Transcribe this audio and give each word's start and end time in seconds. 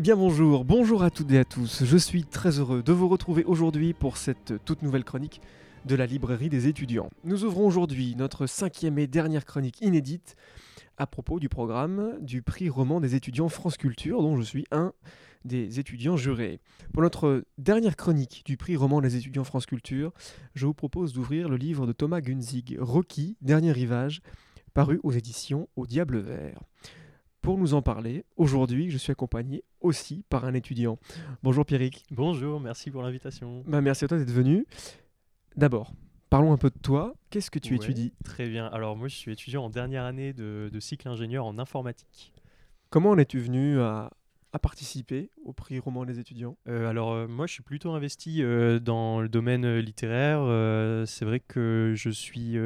Eh 0.00 0.02
bien 0.02 0.16
bonjour, 0.16 0.64
bonjour 0.64 1.02
à 1.02 1.10
toutes 1.10 1.30
et 1.30 1.38
à 1.38 1.44
tous. 1.44 1.84
Je 1.84 1.96
suis 1.98 2.24
très 2.24 2.58
heureux 2.58 2.82
de 2.82 2.90
vous 2.90 3.06
retrouver 3.06 3.44
aujourd'hui 3.44 3.92
pour 3.92 4.16
cette 4.16 4.54
toute 4.64 4.80
nouvelle 4.80 5.04
chronique 5.04 5.42
de 5.84 5.94
la 5.94 6.06
librairie 6.06 6.48
des 6.48 6.68
étudiants. 6.68 7.10
Nous 7.22 7.44
ouvrons 7.44 7.66
aujourd'hui 7.66 8.14
notre 8.16 8.46
cinquième 8.46 8.98
et 8.98 9.06
dernière 9.06 9.44
chronique 9.44 9.78
inédite 9.82 10.36
à 10.96 11.06
propos 11.06 11.38
du 11.38 11.50
programme 11.50 12.16
du 12.22 12.40
prix 12.40 12.70
roman 12.70 12.98
des 12.98 13.14
étudiants 13.14 13.50
France 13.50 13.76
Culture 13.76 14.22
dont 14.22 14.38
je 14.38 14.42
suis 14.42 14.64
un 14.70 14.94
des 15.44 15.78
étudiants 15.78 16.16
jurés. 16.16 16.60
Pour 16.94 17.02
notre 17.02 17.44
dernière 17.58 17.96
chronique 17.96 18.40
du 18.46 18.56
prix 18.56 18.76
roman 18.76 19.02
des 19.02 19.16
étudiants 19.16 19.44
France 19.44 19.66
Culture, 19.66 20.14
je 20.54 20.64
vous 20.64 20.72
propose 20.72 21.12
d'ouvrir 21.12 21.50
le 21.50 21.58
livre 21.58 21.86
de 21.86 21.92
Thomas 21.92 22.22
Gunzig, 22.22 22.78
Rocky, 22.80 23.36
Dernier 23.42 23.72
Rivage, 23.72 24.22
paru 24.72 24.98
aux 25.02 25.12
éditions 25.12 25.68
Au 25.76 25.86
Diable 25.86 26.20
Vert. 26.20 26.62
Pour 27.40 27.56
nous 27.56 27.72
en 27.72 27.80
parler, 27.80 28.24
aujourd'hui, 28.36 28.90
je 28.90 28.98
suis 28.98 29.12
accompagné 29.12 29.64
aussi 29.80 30.24
par 30.28 30.44
un 30.44 30.52
étudiant. 30.52 30.98
Bonjour 31.42 31.64
Pierrick. 31.64 32.04
Bonjour, 32.10 32.60
merci 32.60 32.90
pour 32.90 33.02
l'invitation. 33.02 33.64
Bah, 33.66 33.80
merci 33.80 34.04
à 34.04 34.08
toi 34.08 34.18
d'être 34.18 34.30
venu. 34.30 34.66
D'abord, 35.56 35.94
parlons 36.28 36.52
un 36.52 36.58
peu 36.58 36.68
de 36.68 36.78
toi. 36.82 37.14
Qu'est-ce 37.30 37.50
que 37.50 37.58
tu 37.58 37.72
Ouais, 37.72 37.76
étudies? 37.78 38.12
Très 38.24 38.46
bien. 38.46 38.66
Alors 38.66 38.94
moi, 38.94 39.08
je 39.08 39.16
suis 39.16 39.32
étudiant 39.32 39.64
en 39.64 39.70
dernière 39.70 40.04
année 40.04 40.34
de, 40.34 40.68
de 40.70 40.80
cycle 40.80 41.08
ingénieur 41.08 41.46
en 41.46 41.58
informatique. 41.58 42.34
Comment 42.90 43.10
en 43.10 43.18
es-tu 43.18 43.38
venu 43.38 43.80
à, 43.80 44.10
à 44.52 44.58
participer 44.58 45.30
au 45.42 45.54
prix 45.54 45.78
roman 45.78 46.04
des 46.04 46.18
étudiants? 46.18 46.58
Euh, 46.68 46.90
alors 46.90 47.12
euh, 47.12 47.26
moi, 47.26 47.46
je 47.46 47.54
suis 47.54 47.62
plutôt 47.62 47.92
investi 47.92 48.42
euh, 48.42 48.80
dans 48.80 49.22
le 49.22 49.30
domaine 49.30 49.78
littéraire. 49.78 50.40
C'est 51.06 51.24
vrai 51.24 51.40
que 51.40 51.94
je 51.96 52.10
suis 52.10 52.58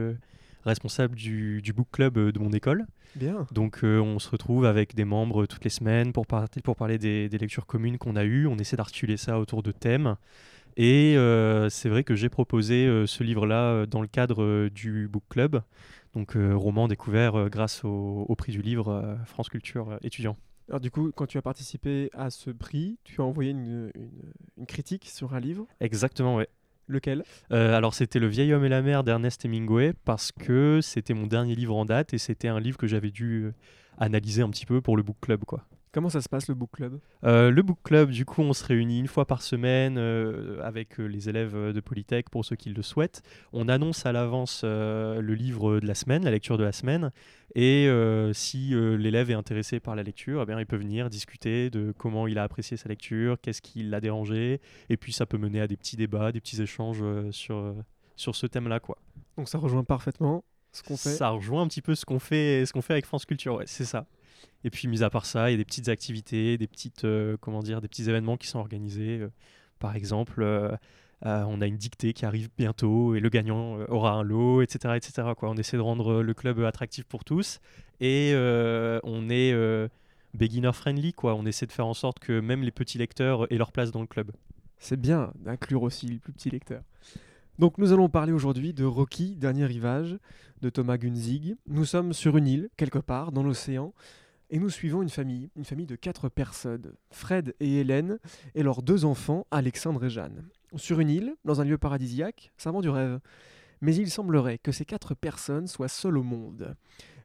responsable 0.64 1.14
du, 1.16 1.60
du 1.62 1.72
book 1.72 1.88
club 1.92 2.18
euh, 2.18 2.32
de 2.32 2.38
mon 2.38 2.50
école. 2.52 2.86
Bien. 3.14 3.46
Donc 3.52 3.84
euh, 3.84 4.00
on 4.00 4.18
se 4.18 4.28
retrouve 4.30 4.64
avec 4.64 4.94
des 4.94 5.04
membres 5.04 5.46
toutes 5.46 5.64
les 5.64 5.70
semaines 5.70 6.12
pour, 6.12 6.26
par- 6.26 6.48
pour 6.62 6.76
parler 6.76 6.98
des, 6.98 7.28
des 7.28 7.38
lectures 7.38 7.66
communes 7.66 7.98
qu'on 7.98 8.16
a 8.16 8.24
eues. 8.24 8.46
On 8.46 8.56
essaie 8.58 8.76
d'articuler 8.76 9.16
ça 9.16 9.38
autour 9.38 9.62
de 9.62 9.72
thèmes. 9.72 10.16
Et 10.76 11.14
euh, 11.16 11.68
c'est 11.68 11.88
vrai 11.88 12.02
que 12.02 12.16
j'ai 12.16 12.28
proposé 12.28 12.86
euh, 12.86 13.06
ce 13.06 13.22
livre-là 13.22 13.86
dans 13.86 14.00
le 14.00 14.08
cadre 14.08 14.68
du 14.68 15.06
book 15.08 15.22
club. 15.28 15.62
Donc 16.14 16.36
roman 16.36 16.86
découvert 16.88 17.48
grâce 17.50 17.84
au, 17.84 18.26
au 18.28 18.34
prix 18.36 18.52
du 18.52 18.62
livre 18.62 19.18
France 19.26 19.48
Culture 19.48 19.98
étudiant. 20.02 20.36
Alors 20.68 20.80
du 20.80 20.90
coup, 20.90 21.10
quand 21.14 21.26
tu 21.26 21.36
as 21.38 21.42
participé 21.42 22.08
à 22.14 22.30
ce 22.30 22.50
prix, 22.50 22.98
tu 23.04 23.20
as 23.20 23.24
envoyé 23.24 23.50
une, 23.50 23.90
une- 23.94 24.32
une 24.56 24.66
critique 24.66 25.06
sur 25.10 25.34
un 25.34 25.40
livre? 25.40 25.66
Exactement, 25.80 26.36
ouais. 26.36 26.48
Lequel? 26.86 27.24
Euh, 27.50 27.76
alors 27.76 27.94
c'était 27.94 28.18
Le 28.18 28.26
vieil 28.26 28.52
homme 28.52 28.64
et 28.64 28.68
la 28.68 28.82
mer 28.82 29.04
d'Ernest 29.04 29.44
Hemingway 29.44 29.94
parce 30.04 30.32
que 30.32 30.80
c'était 30.82 31.14
mon 31.14 31.26
dernier 31.26 31.54
livre 31.54 31.76
en 31.76 31.84
date 31.84 32.12
et 32.14 32.18
c'était 32.18 32.48
un 32.48 32.60
livre 32.60 32.76
que 32.76 32.86
j'avais 32.86 33.10
dû 33.10 33.44
euh, 33.44 33.54
analyser 33.98 34.42
un 34.42 34.50
petit 34.50 34.66
peu 34.66 34.80
pour 34.80 34.96
le 34.96 35.02
book 35.02 35.16
club, 35.20 35.44
quoi. 35.44 35.64
Comment 35.94 36.08
ça 36.08 36.20
se 36.20 36.28
passe 36.28 36.48
le 36.48 36.56
book 36.56 36.70
club? 36.72 36.98
Euh, 37.22 37.52
le 37.52 37.62
book 37.62 37.78
club, 37.84 38.10
du 38.10 38.24
coup, 38.24 38.42
on 38.42 38.52
se 38.52 38.64
réunit 38.64 38.98
une 38.98 39.06
fois 39.06 39.26
par 39.26 39.42
semaine 39.42 39.96
euh, 39.96 40.60
avec 40.64 40.98
euh, 40.98 41.04
les 41.04 41.28
élèves 41.28 41.56
de 41.56 41.80
Polytech 41.80 42.30
pour 42.30 42.44
ceux 42.44 42.56
qui 42.56 42.70
le 42.70 42.82
souhaitent. 42.82 43.22
On 43.52 43.68
annonce 43.68 44.04
à 44.04 44.10
l'avance 44.10 44.62
euh, 44.64 45.20
le 45.20 45.34
livre 45.34 45.78
de 45.78 45.86
la 45.86 45.94
semaine, 45.94 46.24
la 46.24 46.32
lecture 46.32 46.58
de 46.58 46.64
la 46.64 46.72
semaine, 46.72 47.12
et 47.54 47.88
si 48.32 48.70
l'élève 48.74 49.30
est 49.30 49.34
intéressé 49.34 49.78
par 49.78 49.94
la 49.94 50.02
lecture, 50.02 50.42
eh 50.42 50.46
bien, 50.46 50.58
il 50.58 50.66
peut 50.66 50.76
venir 50.76 51.08
discuter 51.08 51.70
de 51.70 51.94
comment 51.96 52.26
il 52.26 52.38
a 52.38 52.42
apprécié 52.42 52.76
sa 52.76 52.88
lecture, 52.88 53.40
qu'est-ce 53.40 53.62
qui 53.62 53.84
l'a 53.84 54.00
dérangé, 54.00 54.60
et 54.88 54.96
puis 54.96 55.12
ça 55.12 55.26
peut 55.26 55.38
mener 55.38 55.60
à 55.60 55.68
des 55.68 55.76
petits 55.76 55.96
débats, 55.96 56.32
des 56.32 56.40
petits 56.40 56.60
échanges 56.60 57.04
sur, 57.30 57.72
sur 58.16 58.34
ce 58.34 58.48
thème-là, 58.48 58.80
quoi. 58.80 58.98
Donc 59.36 59.48
ça 59.48 59.58
rejoint 59.58 59.84
parfaitement 59.84 60.42
ce 60.72 60.82
qu'on 60.82 60.96
fait. 60.96 61.10
Ça 61.10 61.28
rejoint 61.28 61.62
un 61.62 61.68
petit 61.68 61.82
peu 61.82 61.94
ce 61.94 62.04
qu'on 62.04 62.18
fait, 62.18 62.66
ce 62.66 62.72
qu'on 62.72 62.82
fait 62.82 62.94
avec 62.94 63.06
France 63.06 63.24
Culture, 63.24 63.54
ouais, 63.54 63.64
c'est 63.68 63.84
ça. 63.84 64.06
Et 64.64 64.70
puis, 64.70 64.88
mis 64.88 65.02
à 65.02 65.10
part 65.10 65.26
ça, 65.26 65.50
il 65.50 65.52
y 65.52 65.54
a 65.54 65.58
des 65.58 65.64
petites 65.64 65.88
activités, 65.88 66.56
des 66.58 66.66
petites, 66.66 67.04
euh, 67.04 67.36
comment 67.40 67.62
dire, 67.62 67.80
des 67.80 67.88
petits 67.88 68.08
événements 68.08 68.36
qui 68.36 68.46
sont 68.46 68.58
organisés. 68.58 69.18
euh, 69.20 69.28
par 69.78 69.96
exemple, 69.96 70.42
euh, 70.42 70.76
on 71.22 71.60
a 71.60 71.66
une 71.66 71.76
dictée 71.76 72.12
qui 72.12 72.24
arrive 72.24 72.48
bientôt 72.56 73.14
et 73.14 73.20
le 73.20 73.28
gagnant 73.28 73.78
aura 73.88 74.12
un 74.12 74.22
lot, 74.22 74.62
etc., 74.62 74.94
etc. 74.96 75.28
On 75.42 75.56
essaie 75.56 75.76
de 75.76 75.82
rendre 75.82 76.22
le 76.22 76.34
club 76.34 76.60
attractif 76.60 77.04
pour 77.04 77.24
tous 77.24 77.60
et 78.00 78.32
on 79.04 79.28
est 79.30 79.54
beginner 80.34 80.72
friendly. 80.72 81.14
On 81.22 81.44
essaie 81.44 81.66
de 81.66 81.72
faire 81.72 81.86
en 81.86 81.94
sorte 81.94 82.18
que 82.18 82.40
même 82.40 82.62
les 82.62 82.70
petits 82.70 82.98
lecteurs 82.98 83.50
aient 83.52 83.58
leur 83.58 83.72
place 83.72 83.90
dans 83.90 84.00
le 84.00 84.06
club. 84.06 84.32
C'est 84.78 85.00
bien 85.00 85.32
d'inclure 85.36 85.82
aussi 85.82 86.06
les 86.06 86.18
plus 86.18 86.32
petits 86.32 86.50
lecteurs. 86.50 86.82
Donc 87.58 87.78
nous 87.78 87.92
allons 87.92 88.08
parler 88.08 88.32
aujourd'hui 88.32 88.72
de 88.72 88.84
Rocky, 88.84 89.36
Dernier 89.36 89.66
Rivage, 89.66 90.18
de 90.60 90.70
Thomas 90.70 90.98
Gunzig. 90.98 91.56
Nous 91.68 91.84
sommes 91.84 92.12
sur 92.12 92.36
une 92.36 92.48
île, 92.48 92.68
quelque 92.76 92.98
part, 92.98 93.32
dans 93.32 93.42
l'océan, 93.42 93.92
et 94.50 94.58
nous 94.58 94.70
suivons 94.70 95.02
une 95.02 95.08
famille, 95.08 95.50
une 95.56 95.64
famille 95.64 95.86
de 95.86 95.96
quatre 95.96 96.28
personnes, 96.28 96.94
Fred 97.10 97.54
et 97.60 97.80
Hélène, 97.80 98.18
et 98.54 98.62
leurs 98.62 98.82
deux 98.82 99.04
enfants, 99.04 99.46
Alexandre 99.50 100.04
et 100.04 100.10
Jeanne. 100.10 100.48
Sur 100.76 101.00
une 101.00 101.10
île, 101.10 101.34
dans 101.44 101.60
un 101.60 101.64
lieu 101.64 101.78
paradisiaque, 101.78 102.52
ça 102.56 102.72
du 102.72 102.88
rêve. 102.88 103.20
Mais 103.80 103.94
il 103.94 104.10
semblerait 104.10 104.58
que 104.58 104.72
ces 104.72 104.84
quatre 104.84 105.14
personnes 105.14 105.66
soient 105.66 105.88
seules 105.88 106.18
au 106.18 106.22
monde, 106.22 106.76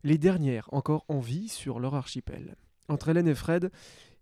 les 0.04 0.18
dernières 0.18 0.70
encore 0.72 1.06
en 1.08 1.20
vie 1.20 1.50
sur 1.50 1.80
leur 1.80 1.96
archipel. 1.96 2.56
Entre 2.88 3.10
Hélène 3.10 3.28
et 3.28 3.36
Fred, 3.36 3.72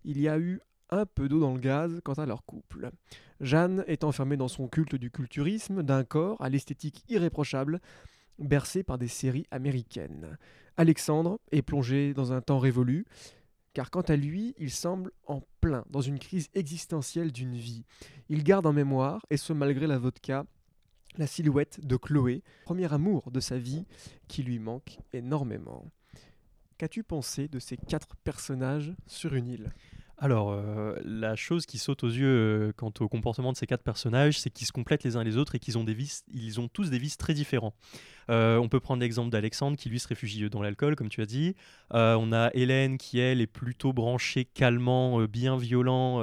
il 0.04 0.20
y 0.20 0.28
a 0.28 0.38
eu 0.38 0.60
un 0.90 1.06
peu 1.06 1.28
d'eau 1.28 1.40
dans 1.40 1.54
le 1.54 1.60
gaz 1.60 2.00
quant 2.04 2.14
à 2.14 2.26
leur 2.26 2.46
couple. 2.46 2.92
Jeanne 3.42 3.84
est 3.88 4.04
enfermée 4.04 4.38
dans 4.38 4.48
son 4.48 4.68
culte 4.68 4.96
du 4.96 5.12
culturisme, 5.12 5.84
d'un 5.84 6.04
corps 6.04 6.42
à 6.42 6.50
l'esthétique 6.50 7.04
irréprochable, 7.10 7.82
bercé 8.40 8.84
par 8.84 8.98
des 8.98 9.08
séries 9.08 9.48
américaines. 9.52 10.38
Alexandre 10.78 11.40
est 11.52 11.64
plongé 11.64 12.14
dans 12.14 12.34
un 12.34 12.42
temps 12.42 12.60
révolu, 12.60 13.06
car 13.74 13.92
quant 13.92 14.02
à 14.02 14.16
lui, 14.16 14.56
il 14.58 14.72
semble 14.72 15.12
en 15.26 15.42
plein 15.60 15.84
dans 15.90 16.02
une 16.02 16.20
crise 16.20 16.50
existentielle 16.54 17.32
d'une 17.32 17.56
vie. 17.56 17.84
Il 18.30 18.44
garde 18.44 18.66
en 18.66 18.74
mémoire, 18.74 19.26
et 19.30 19.38
ce 19.38 19.54
malgré 19.54 19.88
la 19.88 19.98
vodka, 19.98 20.46
la 21.18 21.28
silhouette 21.28 21.86
de 21.86 21.96
Chloé, 21.96 22.44
premier 22.66 22.92
amour 22.94 23.32
de 23.32 23.40
sa 23.40 23.58
vie, 23.58 23.86
qui 24.28 24.44
lui 24.44 24.60
manque 24.60 25.00
énormément. 25.14 25.92
Qu'as-tu 26.78 27.04
pensé 27.04 27.48
de 27.48 27.58
ces 27.58 27.76
quatre 27.76 28.16
personnages 28.18 28.94
sur 29.08 29.34
une 29.34 29.48
île? 29.48 29.74
Alors, 30.20 30.52
euh, 30.52 30.96
la 31.04 31.36
chose 31.36 31.68
qui 31.68 31.78
saute 31.78 32.04
aux 32.04 32.10
yeux 32.10 32.28
euh, 32.28 32.72
quant 32.76 32.92
au 33.00 33.08
comportement 33.08 33.52
de 33.52 33.58
ces 33.58 33.68
quatre 33.68 33.84
personnages, 33.84 34.40
c'est 34.40 34.50
qu'ils 34.50 34.66
se 34.66 34.72
complètent 34.72 35.04
les 35.04 35.16
uns 35.16 35.24
les 35.24 35.38
autres 35.38 35.54
et 35.54 35.60
qu'ils 35.60 35.78
ont 35.78 35.84
des 35.84 35.94
vices, 35.94 36.24
ils 36.34 36.60
ont 36.60 36.68
tous 36.68 36.90
des 36.90 36.98
vices 36.98 37.18
très 37.18 37.36
différents. 37.36 37.76
Euh, 38.30 38.58
on 38.58 38.68
peut 38.68 38.80
prendre 38.80 39.02
l'exemple 39.02 39.30
d'Alexandre 39.30 39.78
qui 39.78 39.90
lui 39.90 40.00
se 40.00 40.08
réfugie 40.08 40.50
dans 40.50 40.62
l'alcool, 40.62 40.96
comme 40.96 41.08
tu 41.08 41.22
as 41.22 41.26
dit. 41.26 41.56
On 41.92 42.34
a 42.34 42.50
Hélène 42.54 42.98
qui 42.98 43.20
elle 43.20 43.40
est 43.40 43.48
plutôt 43.48 43.94
branchée 43.94 44.44
calmant, 44.44 45.24
bien 45.26 45.56
violent 45.56 46.22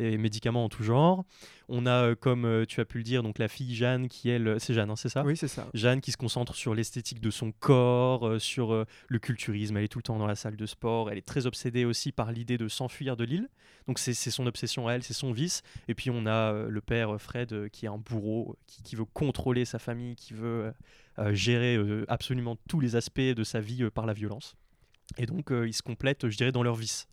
et 0.00 0.18
médicaments 0.18 0.64
en 0.64 0.68
tout 0.68 0.82
genre. 0.82 1.24
On 1.68 1.86
a, 1.86 2.14
comme 2.16 2.64
tu 2.66 2.80
as 2.80 2.84
pu 2.84 2.98
le 2.98 3.04
dire, 3.04 3.22
donc 3.22 3.38
la 3.38 3.46
fille 3.46 3.74
Jeanne 3.74 4.08
qui 4.08 4.28
elle, 4.28 4.56
c'est 4.58 4.74
Jeanne, 4.74 4.90
hein, 4.90 4.96
c'est 4.96 5.08
ça? 5.08 5.22
Oui, 5.24 5.36
c'est 5.36 5.48
ça. 5.48 5.68
Jeanne 5.74 6.00
qui 6.00 6.10
se 6.10 6.16
concentre 6.16 6.56
sur 6.56 6.74
l'esthétique 6.74 7.20
de 7.20 7.30
son 7.30 7.52
corps, 7.52 8.40
sur 8.40 8.84
le 9.06 9.18
culturisme. 9.20 9.76
Elle 9.76 9.84
est 9.84 9.88
tout 9.88 10.00
le 10.00 10.02
temps 10.02 10.18
dans 10.18 10.26
la 10.26 10.34
salle 10.34 10.56
de 10.56 10.66
sport. 10.66 11.08
Elle 11.12 11.18
est 11.18 11.22
très 11.26 11.46
obsédée 11.46 11.84
aussi 11.84 12.10
par 12.10 12.32
l'idée 12.32 12.58
de 12.58 12.66
s'enfuir 12.66 13.16
de 13.16 13.22
l'île. 13.22 13.33
Donc 13.86 13.98
c'est 13.98 14.14
son 14.14 14.46
obsession 14.46 14.88
à 14.88 14.94
elle, 14.94 15.02
c'est 15.02 15.12
son 15.12 15.32
vice. 15.32 15.62
Et 15.88 15.94
puis 15.94 16.10
on 16.10 16.24
a 16.26 16.52
euh, 16.52 16.68
le 16.68 16.80
père 16.80 17.14
euh, 17.14 17.18
Fred 17.18 17.52
euh, 17.52 17.68
qui 17.68 17.84
est 17.84 17.88
un 17.88 17.98
bourreau, 17.98 18.56
qui, 18.66 18.82
qui 18.82 18.96
veut 18.96 19.04
contrôler 19.04 19.64
sa 19.64 19.78
famille, 19.78 20.16
qui 20.16 20.32
veut 20.32 20.72
gérer 21.30 21.78
absolument 22.08 22.56
tous 22.68 22.80
les 22.80 22.96
aspects 22.96 23.20
de 23.20 23.44
sa 23.44 23.60
vie 23.60 23.88
par 23.90 24.06
la 24.06 24.12
violence. 24.12 24.56
Et 25.16 25.26
donc 25.26 25.50
ils 25.50 25.74
se 25.74 25.82
complètent, 25.82 26.28
je 26.28 26.36
dirais, 26.36 26.50
dans 26.50 26.62
leur 26.62 26.74
vice. 26.74 27.06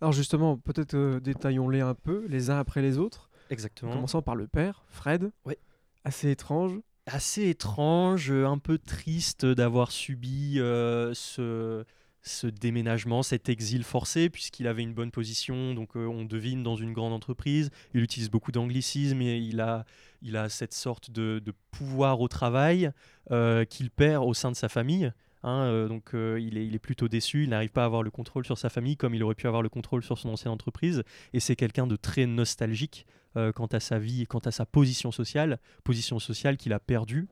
Alors 0.00 0.12
justement, 0.12 0.56
peut-être 0.58 1.18
détaillons-les 1.18 1.80
un 1.80 1.94
peu, 1.94 2.24
les 2.28 2.50
uns 2.50 2.58
après 2.58 2.82
les 2.82 2.98
autres. 2.98 3.30
En 3.48 3.52
Exactement. 3.54 3.92
commençant 3.94 4.22
par 4.22 4.36
le 4.36 4.46
père, 4.46 4.84
Fred. 4.90 5.32
Ouais. 5.44 5.58
Assez 6.04 6.30
étrange. 6.30 6.78
assez 7.06 7.48
étrange, 7.48 8.30
un 8.30 8.58
peu 8.58 8.78
triste 8.78 9.44
d'avoir 9.46 9.90
subi 9.90 10.60
euh, 10.60 11.12
ce, 11.14 11.84
ce 12.22 12.46
déménagement, 12.46 13.22
cet 13.22 13.48
exil 13.48 13.84
forcé, 13.84 14.28
puisqu'il 14.28 14.66
avait 14.66 14.82
une 14.82 14.94
bonne 14.94 15.10
position, 15.10 15.74
donc 15.74 15.96
euh, 15.96 16.06
on 16.06 16.24
devine 16.24 16.62
dans 16.62 16.76
une 16.76 16.92
grande 16.92 17.12
entreprise. 17.12 17.70
Il 17.94 18.02
utilise 18.02 18.30
beaucoup 18.30 18.52
d'anglicisme 18.52 19.20
et 19.22 19.38
il 19.38 19.60
a, 19.60 19.84
il 20.22 20.36
a 20.36 20.48
cette 20.48 20.74
sorte 20.74 21.10
de, 21.10 21.42
pouvoir 21.70 22.20
au 22.20 22.28
travail 22.28 22.90
euh, 23.30 23.64
qu'il 23.64 23.90
perd 23.90 24.24
au 24.24 24.34
sein 24.34 24.50
de 24.50 24.56
sa 24.56 24.68
famille. 24.68 25.12
hein, 25.44 25.62
euh, 25.62 25.88
donc 25.88 26.10
il, 26.12 26.74
est, 26.74 26.78
plutôt 26.78 27.08
déçu, 27.08 27.44
il 27.44 27.50
n'arrive 27.50 27.70
pas 27.70 27.82
à 27.82 27.86
avoir 27.86 28.02
le 28.02 28.10
contrôle 28.10 28.44
sur 28.44 28.58
sa 28.58 28.68
famille 28.68 28.96
comme 28.96 29.14
il 29.14 29.22
aurait 29.22 29.36
pu 29.36 29.46
avoir 29.46 29.62
le 29.62 29.68
contrôle 29.68 30.02
sur 30.02 30.18
son 30.18 30.30
ancienne 30.30 30.52
entreprise. 30.52 31.02
Et 31.32 31.40
c'est 31.40 31.56
quelqu'un 31.56 31.86
de 31.86 31.96
très 31.96 32.26
nostalgique 32.26 33.06
quant 33.54 33.66
à 33.66 33.78
sa 33.78 34.00
vie 34.00 34.22
et 34.22 34.26
quant 34.26 34.40
à 34.40 34.50
sa 34.50 34.66
position 34.66 35.12
sociale, 35.12 35.60
position 35.84 36.18
sociale 36.18 36.56
qu'il 36.56 36.72
a 36.72 36.80
perdue, 36.80 37.28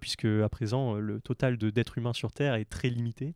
puisque 0.00 0.24
à 0.24 0.48
présent 0.48 0.94
le 0.94 1.20
total 1.20 1.58
d'êtres 1.58 1.98
humains 1.98 2.14
sur 2.14 2.32
Terre 2.32 2.54
est 2.54 2.64
très 2.64 2.88
limité. 2.88 3.34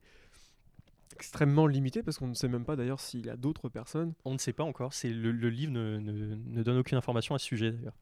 Extrêmement 1.19 1.67
limité 1.67 2.03
parce 2.05 2.17
qu'on 2.17 2.29
ne 2.29 2.35
sait 2.35 2.47
même 2.49 2.65
pas 2.65 2.77
d'ailleurs 2.77 3.01
s'il 3.01 3.27
y 3.27 3.31
a 3.31 3.37
d'autres 3.37 3.69
personnes. 3.69 4.15
On 4.25 4.33
ne 4.35 4.39
sait 4.39 4.53
pas 4.53 4.63
encore, 4.65 4.93
c'est 4.95 5.11
le, 5.11 5.33
le 5.33 5.51
livre 5.51 5.73
ne, 5.73 5.99
ne- 5.99 6.37
ne 6.37 6.63
donne 6.63 6.79
aucune 6.79 6.97
information 6.97 7.35
à 7.35 7.39
ce 7.39 7.47
sujet 7.47 7.73
d'ailleurs. 7.73 7.97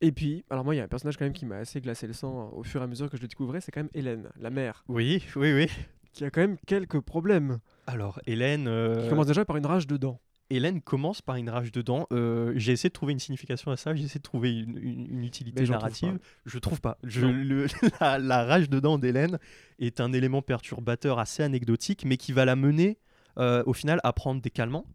Et 0.00 0.12
puis, 0.12 0.44
alors 0.50 0.62
moi, 0.64 0.74
il 0.74 0.78
y 0.78 0.80
a 0.80 0.84
un 0.84 0.88
personnage 0.88 1.16
quand 1.16 1.24
même 1.24 1.32
qui 1.32 1.46
m'a 1.46 1.56
assez 1.56 1.80
glacé 1.80 2.06
le 2.06 2.12
sang 2.12 2.50
au 2.52 2.62
fur 2.62 2.80
et 2.82 2.84
à 2.84 2.86
mesure 2.86 3.10
que 3.10 3.16
je 3.16 3.22
le 3.22 3.28
découvrais, 3.28 3.60
c'est 3.60 3.72
quand 3.72 3.80
même 3.80 3.90
Hélène, 3.94 4.28
la 4.38 4.50
mère, 4.50 4.84
Oui, 4.88 5.24
oui, 5.36 5.52
oui. 5.54 5.68
qui 6.12 6.24
a 6.24 6.30
quand 6.30 6.40
même 6.42 6.56
quelques 6.66 7.00
problèmes. 7.00 7.58
Alors 7.86 8.20
Hélène, 8.26 8.68
euh, 8.68 9.02
Qui 9.02 9.08
commence 9.08 9.26
déjà 9.26 9.44
par 9.44 9.56
une 9.56 9.66
rage 9.66 9.86
de 9.86 9.96
dents. 9.96 10.20
Hélène 10.50 10.80
commence 10.80 11.20
par 11.22 11.36
une 11.36 11.50
rage 11.50 11.72
de 11.72 11.82
dents. 11.82 12.06
Euh, 12.12 12.52
j'ai 12.56 12.72
essayé 12.72 12.88
de 12.88 12.92
trouver 12.94 13.12
une 13.12 13.18
signification 13.18 13.70
à 13.70 13.76
ça, 13.76 13.94
j'ai 13.94 14.04
essayé 14.04 14.18
de 14.18 14.22
trouver 14.22 14.50
une, 14.60 14.78
une- 14.78 15.06
une 15.10 15.24
utilité 15.24 15.64
trouve 15.64 15.70
narrative. 15.72 16.12
pas. 16.14 16.24
Je 16.46 16.58
trouve 16.58 16.80
pas. 16.80 16.98
Je- 17.04 17.20
Non. 17.26 17.32
le- 17.32 17.66
la, 18.00 18.18
la 18.18 18.44
rage 18.44 18.70
de 18.70 18.80
dents 18.80 18.98
d'Hélène 18.98 19.38
est 19.78 20.00
un 20.00 20.12
élément 20.12 20.40
perturbateur 20.42 21.18
assez 21.18 21.42
anecdotique, 21.42 22.04
mais 22.06 22.16
qui 22.16 22.32
va 22.32 22.44
la 22.44 22.56
mener 22.56 22.98
euh, 23.38 23.62
au 23.66 23.72
final 23.72 24.00
à 24.04 24.12
prendre 24.12 24.40
des 24.40 24.50
calmants. 24.50 24.86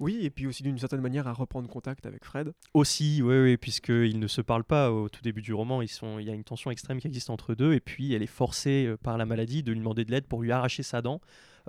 Oui, 0.00 0.20
et 0.22 0.30
puis 0.30 0.46
aussi 0.46 0.62
d'une 0.62 0.78
certaine 0.78 1.00
manière 1.00 1.26
à 1.26 1.32
reprendre 1.32 1.68
contact 1.68 2.06
avec 2.06 2.24
Fred. 2.24 2.52
Aussi, 2.72 3.20
oui, 3.20 3.36
oui, 3.42 3.56
puisqu'ils 3.56 4.20
ne 4.20 4.28
se 4.28 4.40
parlent 4.40 4.62
pas 4.62 4.92
au 4.92 5.08
tout 5.08 5.22
début 5.22 5.42
du 5.42 5.52
roman. 5.52 5.82
Ils 5.82 5.88
sont, 5.88 6.20
il 6.20 6.26
y 6.26 6.30
a 6.30 6.34
une 6.34 6.44
tension 6.44 6.70
extrême 6.70 7.00
qui 7.00 7.08
existe 7.08 7.30
entre 7.30 7.56
deux, 7.56 7.72
et 7.74 7.80
puis 7.80 8.14
elle 8.14 8.22
est 8.22 8.26
forcée 8.26 8.86
euh, 8.86 8.96
par 8.96 9.18
la 9.18 9.26
maladie 9.26 9.64
de 9.64 9.72
lui 9.72 9.78
demander 9.80 10.04
de 10.04 10.12
l'aide 10.12 10.26
pour 10.28 10.40
lui 10.40 10.52
arracher 10.52 10.84
sa 10.84 11.02
dent, 11.02 11.20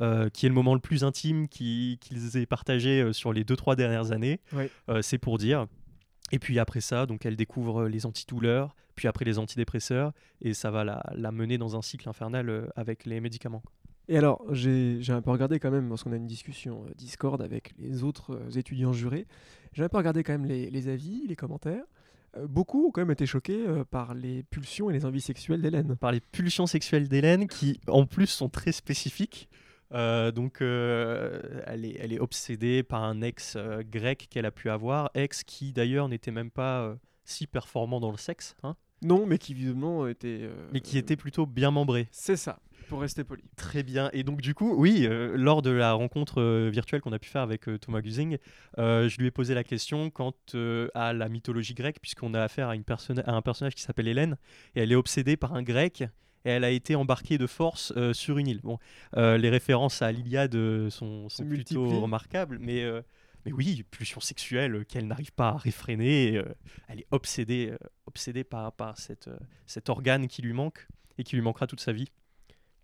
euh, 0.01 0.29
qui 0.29 0.45
est 0.45 0.49
le 0.49 0.55
moment 0.55 0.73
le 0.73 0.79
plus 0.79 1.03
intime 1.03 1.47
qui- 1.47 1.97
qu'ils 2.01 2.37
aient 2.37 2.45
partagé 2.45 3.01
euh, 3.01 3.13
sur 3.13 3.33
les 3.33 3.43
deux 3.43 3.55
trois 3.55 3.75
dernières 3.75 4.11
années. 4.11 4.39
Oui. 4.53 4.65
Euh, 4.89 5.01
c'est 5.01 5.17
pour 5.17 5.37
dire. 5.37 5.67
Et 6.31 6.39
puis 6.39 6.59
après 6.59 6.81
ça, 6.81 7.05
donc 7.05 7.25
elle 7.25 7.35
découvre 7.35 7.87
les 7.87 8.05
antidouleurs, 8.05 8.75
puis 8.95 9.07
après 9.07 9.25
les 9.25 9.39
antidépresseurs, 9.39 10.13
et 10.41 10.53
ça 10.53 10.69
va 10.71 10.83
la, 10.83 11.01
la 11.15 11.31
mener 11.31 11.57
dans 11.57 11.75
un 11.75 11.81
cycle 11.81 12.07
infernal 12.07 12.69
avec 12.75 13.05
les 13.05 13.19
médicaments. 13.19 13.63
Et 14.07 14.17
alors, 14.17 14.43
j'ai 14.51 14.99
un 15.09 15.21
peu 15.21 15.29
regardé 15.31 15.59
quand 15.59 15.69
même, 15.71 15.87
parce 15.89 16.03
qu'on 16.03 16.11
a 16.11 16.15
une 16.15 16.27
discussion 16.27 16.83
Discord 16.97 17.41
avec 17.41 17.73
les 17.77 18.03
autres 18.03 18.39
étudiants 18.57 18.91
jurés, 18.93 19.27
j'ai 19.73 19.83
un 19.83 19.89
peu 19.89 19.97
regardé 19.97 20.23
quand 20.23 20.33
même 20.33 20.45
les, 20.45 20.69
les 20.69 20.87
avis, 20.87 21.25
les 21.27 21.35
commentaires. 21.35 21.83
Euh, 22.37 22.47
beaucoup 22.47 22.87
ont 22.87 22.91
quand 22.91 23.01
même 23.01 23.11
été 23.11 23.25
choqués 23.25 23.65
euh, 23.67 23.83
par 23.83 24.13
les 24.13 24.43
pulsions 24.43 24.89
et 24.89 24.93
les 24.93 25.05
envies 25.05 25.21
sexuelles 25.21 25.61
d'Hélène. 25.61 25.95
par 25.95 26.11
les 26.11 26.19
pulsions 26.19 26.67
sexuelles 26.67 27.07
d'Hélène 27.07 27.47
qui 27.47 27.79
en 27.87 28.05
plus 28.05 28.27
sont 28.27 28.49
très 28.49 28.71
spécifiques. 28.71 29.49
Euh, 29.91 30.31
donc 30.31 30.61
euh, 30.61 31.41
elle, 31.65 31.83
est, 31.85 31.97
elle 31.99 32.13
est 32.13 32.19
obsédée 32.19 32.83
par 32.83 33.03
un 33.03 33.21
ex 33.21 33.55
euh, 33.55 33.81
grec 33.83 34.27
qu'elle 34.29 34.45
a 34.45 34.51
pu 34.51 34.69
avoir, 34.69 35.09
ex 35.15 35.43
qui 35.43 35.73
d'ailleurs 35.73 36.07
n'était 36.09 36.31
même 36.31 36.51
pas 36.51 36.95
si 37.25 37.47
performant 37.47 37.99
dans 37.99 38.11
le 38.11 38.17
sexe, 38.17 38.55
hein, 38.63 38.75
Non, 39.01 39.25
mais 39.25 39.37
qui 39.37 39.53
visiblement 39.53 40.07
était... 40.07 40.49
mais 40.73 40.81
qui 40.81 40.97
était 40.97 41.15
plutôt 41.15 41.45
bien 41.45 41.71
membré. 41.71 42.07
C'est 42.11 42.35
ça, 42.37 42.59
pour 42.87 43.01
rester 43.01 43.23
poli. 43.23 43.43
Très 43.55 43.83
bien. 43.83 44.09
Et 44.13 44.23
donc 44.23 44.41
du 44.41 44.53
coup, 44.53 44.73
oui, 44.75 45.07
lors 45.09 45.61
de 45.61 45.69
la 45.69 45.93
rencontre 45.93 46.69
virtuelle 46.69 47.01
qu'on 47.01 47.11
a 47.11 47.19
pu 47.19 47.29
faire 47.29 47.41
avec 47.43 47.65
Thomas 47.81 48.01
Gusing, 48.01 48.37
je 48.77 49.17
lui 49.17 49.27
ai 49.27 49.31
posé 49.31 49.53
la 49.53 49.63
question 49.63 50.09
quant 50.09 50.33
à 50.93 51.13
la 51.13 51.29
mythologie 51.29 51.73
grecque, 51.75 51.97
puisqu'on 52.01 52.33
a 52.33 52.41
affaire 52.41 52.69
à, 52.69 52.75
une 52.75 52.83
personne- 52.83 53.23
à 53.25 53.33
un 53.33 53.41
personnage 53.41 53.75
qui 53.75 53.81
s'appelle 53.83 54.07
Hélène, 54.07 54.37
et 54.75 54.81
elle 54.81 54.91
est 54.91 54.95
obsédée 54.95 55.37
par 55.37 55.53
un 55.53 55.61
grec, 55.63 56.03
et 56.45 56.49
elle 56.49 56.63
a 56.63 56.69
été 56.69 56.95
embarquée 56.95 57.37
de 57.37 57.47
force 57.47 57.93
euh, 57.97 58.13
sur 58.13 58.37
une 58.37 58.47
île. 58.47 58.61
Bon, 58.61 58.79
euh, 59.17 59.37
les 59.37 59.49
références 59.49 60.01
à 60.01 60.11
l'Iliade 60.11 60.57
sont, 60.89 61.27
plutôt 61.47 62.01
remarquables, 62.01 62.57
mais, 62.59 62.83
euh, 62.83 63.01
mais 63.45 63.51
oui, 63.51 63.83
pulsion 63.89 64.19
sexuelle 64.19 64.85
qu'elle 64.85 65.07
n'arrive 65.07 65.31
pas 65.31 65.49
à 65.49 65.57
réfréner, 65.57 66.37
euh, 66.37 66.45
elle 66.87 66.99
est 67.01 67.07
obsédée, 67.11 67.69
euh, 67.71 67.77
obsédée 68.05 68.43
par, 68.43 68.71
par 68.73 68.97
cette, 68.97 69.27
euh, 69.27 69.37
cet 69.65 69.89
organe 69.89 70.27
qui 70.27 70.41
lui 70.41 70.53
manque, 70.53 70.87
et 71.17 71.23
qui 71.23 71.35
lui 71.35 71.41
manquera 71.41 71.67
toute 71.67 71.81
sa 71.81 71.91
vie. 71.91 72.07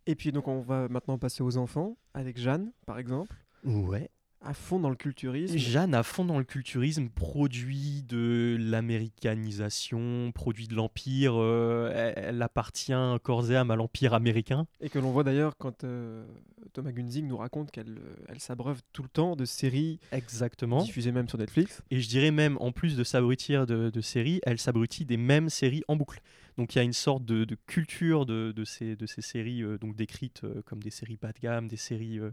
Et 0.08 0.16
puis 0.16 0.32
donc 0.32 0.48
on 0.48 0.62
va 0.62 0.88
maintenant 0.88 1.18
passer 1.18 1.44
aux 1.44 1.58
enfants, 1.58 1.98
avec 2.14 2.38
Jeanne, 2.38 2.72
par 2.86 3.00
exemple, 3.00 3.36
Ouais. 3.66 4.10
À 4.42 4.54
fond 4.54 4.80
dans 4.80 4.90
le 4.90 4.96
culturisme. 4.96 5.58
Jeanne, 5.58 5.96
à 5.96 6.04
fond 6.04 6.24
dans 6.26 6.38
le 6.38 6.44
culturisme, 6.44 7.10
produit 7.10 8.04
de 8.04 8.58
l'américanisation, 8.60 10.32
produit 10.34 10.68
de 10.68 10.76
l'Empire. 10.76 11.34
euh, 11.36 12.14
elle, 12.16 12.42
appartient 12.42 12.94
corps 13.24 13.52
et 13.52 13.56
âme 13.56 13.72
à 13.72 13.76
l'Empire 13.76 14.14
américain. 14.14 14.68
Et 14.82 14.90
que 14.90 15.00
l'on 15.00 15.12
voit 15.12 15.24
d'ailleurs 15.24 15.58
quand 15.58 15.84
euh, 15.84 16.26
Thomas 16.74 16.92
Gunzing 16.92 17.28
nous 17.28 17.38
raconte 17.38 17.72
qu'elle 17.72 17.98
euh, 17.98 18.16
elle 18.28 18.40
s'abreuve 18.40 18.82
tout 18.94 19.04
le 19.04 19.10
temps 19.10 19.36
de 19.36 19.46
séries 19.46 20.00
Exactement. 20.12 20.84
diffusées 20.84 21.12
même 21.12 21.28
sur 21.28 21.38
Netflix. 21.38 21.82
Et 21.90 22.00
je 22.00 22.08
dirais 22.08 22.32
même, 22.32 22.58
en 22.60 22.72
plus 22.72 22.96
de 22.96 23.04
s'abrutir 23.04 23.66
de, 23.66 23.90
de 23.90 24.02
séries, 24.02 24.42
elle 24.46 24.60
s'abrutit 24.60 25.06
des 25.06 25.18
mêmes 25.18 25.50
séries 25.50 25.84
en 25.88 25.96
boucle. 25.96 26.22
Donc 26.58 26.76
il 26.76 26.78
y 26.78 26.82
a 26.82 26.84
une 26.84 26.94
sorte 26.94 27.26
de, 27.26 27.44
de 27.46 27.58
culture 27.68 28.26
de, 28.26 28.52
de 28.52 28.64
ces, 28.64 28.96
de 28.96 29.06
ces 29.06 29.22
séries 29.22 29.62
euh, 29.62 29.78
donc 29.78 29.96
décrites 29.96 30.44
euh, 30.44 30.62
comme 30.66 30.82
des 30.82 30.90
séries 30.90 31.18
bas 31.22 31.32
de 31.34 31.40
gamme, 31.40 31.68
des 31.68 31.78
séries 31.78 32.20
euh, 32.20 32.32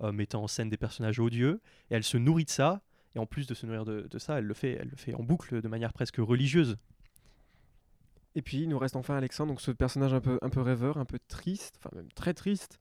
euh, 0.00 0.12
mettant 0.12 0.42
en 0.42 0.48
scène 0.48 0.68
des 0.68 0.76
personnages 0.76 1.20
odieux. 1.20 1.60
Et 1.90 1.94
elle 1.94 2.04
se 2.04 2.16
nourrit 2.16 2.44
de 2.44 2.50
ça. 2.50 2.82
Et 3.14 3.18
en 3.18 3.26
plus 3.26 3.46
de 3.46 3.54
se 3.54 3.66
nourrir 3.66 3.84
de, 3.84 4.18
ça, 4.18 4.38
elle 4.38 4.44
le, 4.44 4.54
fait, 4.54 4.72
elle 4.72 4.88
le 4.88 4.96
fait 4.96 5.14
en 5.14 5.22
boucle 5.22 5.60
de 5.60 5.68
manière 5.68 5.92
presque 5.92 6.16
religieuse. 6.16 6.76
Et 8.34 8.42
puis 8.42 8.62
il 8.62 8.68
nous 8.68 8.78
reste 8.78 8.96
enfin 8.96 9.16
Alexandre, 9.16 9.52
donc 9.52 9.60
ce 9.60 9.70
personnage 9.70 10.12
un 10.12 10.20
peu, 10.20 10.40
un 10.42 10.50
peu 10.50 10.60
rêveur, 10.60 10.98
un 10.98 11.04
peu 11.04 11.20
triste, 11.28 11.76
enfin 11.78 11.94
même 11.94 12.10
très 12.16 12.34
triste, 12.34 12.80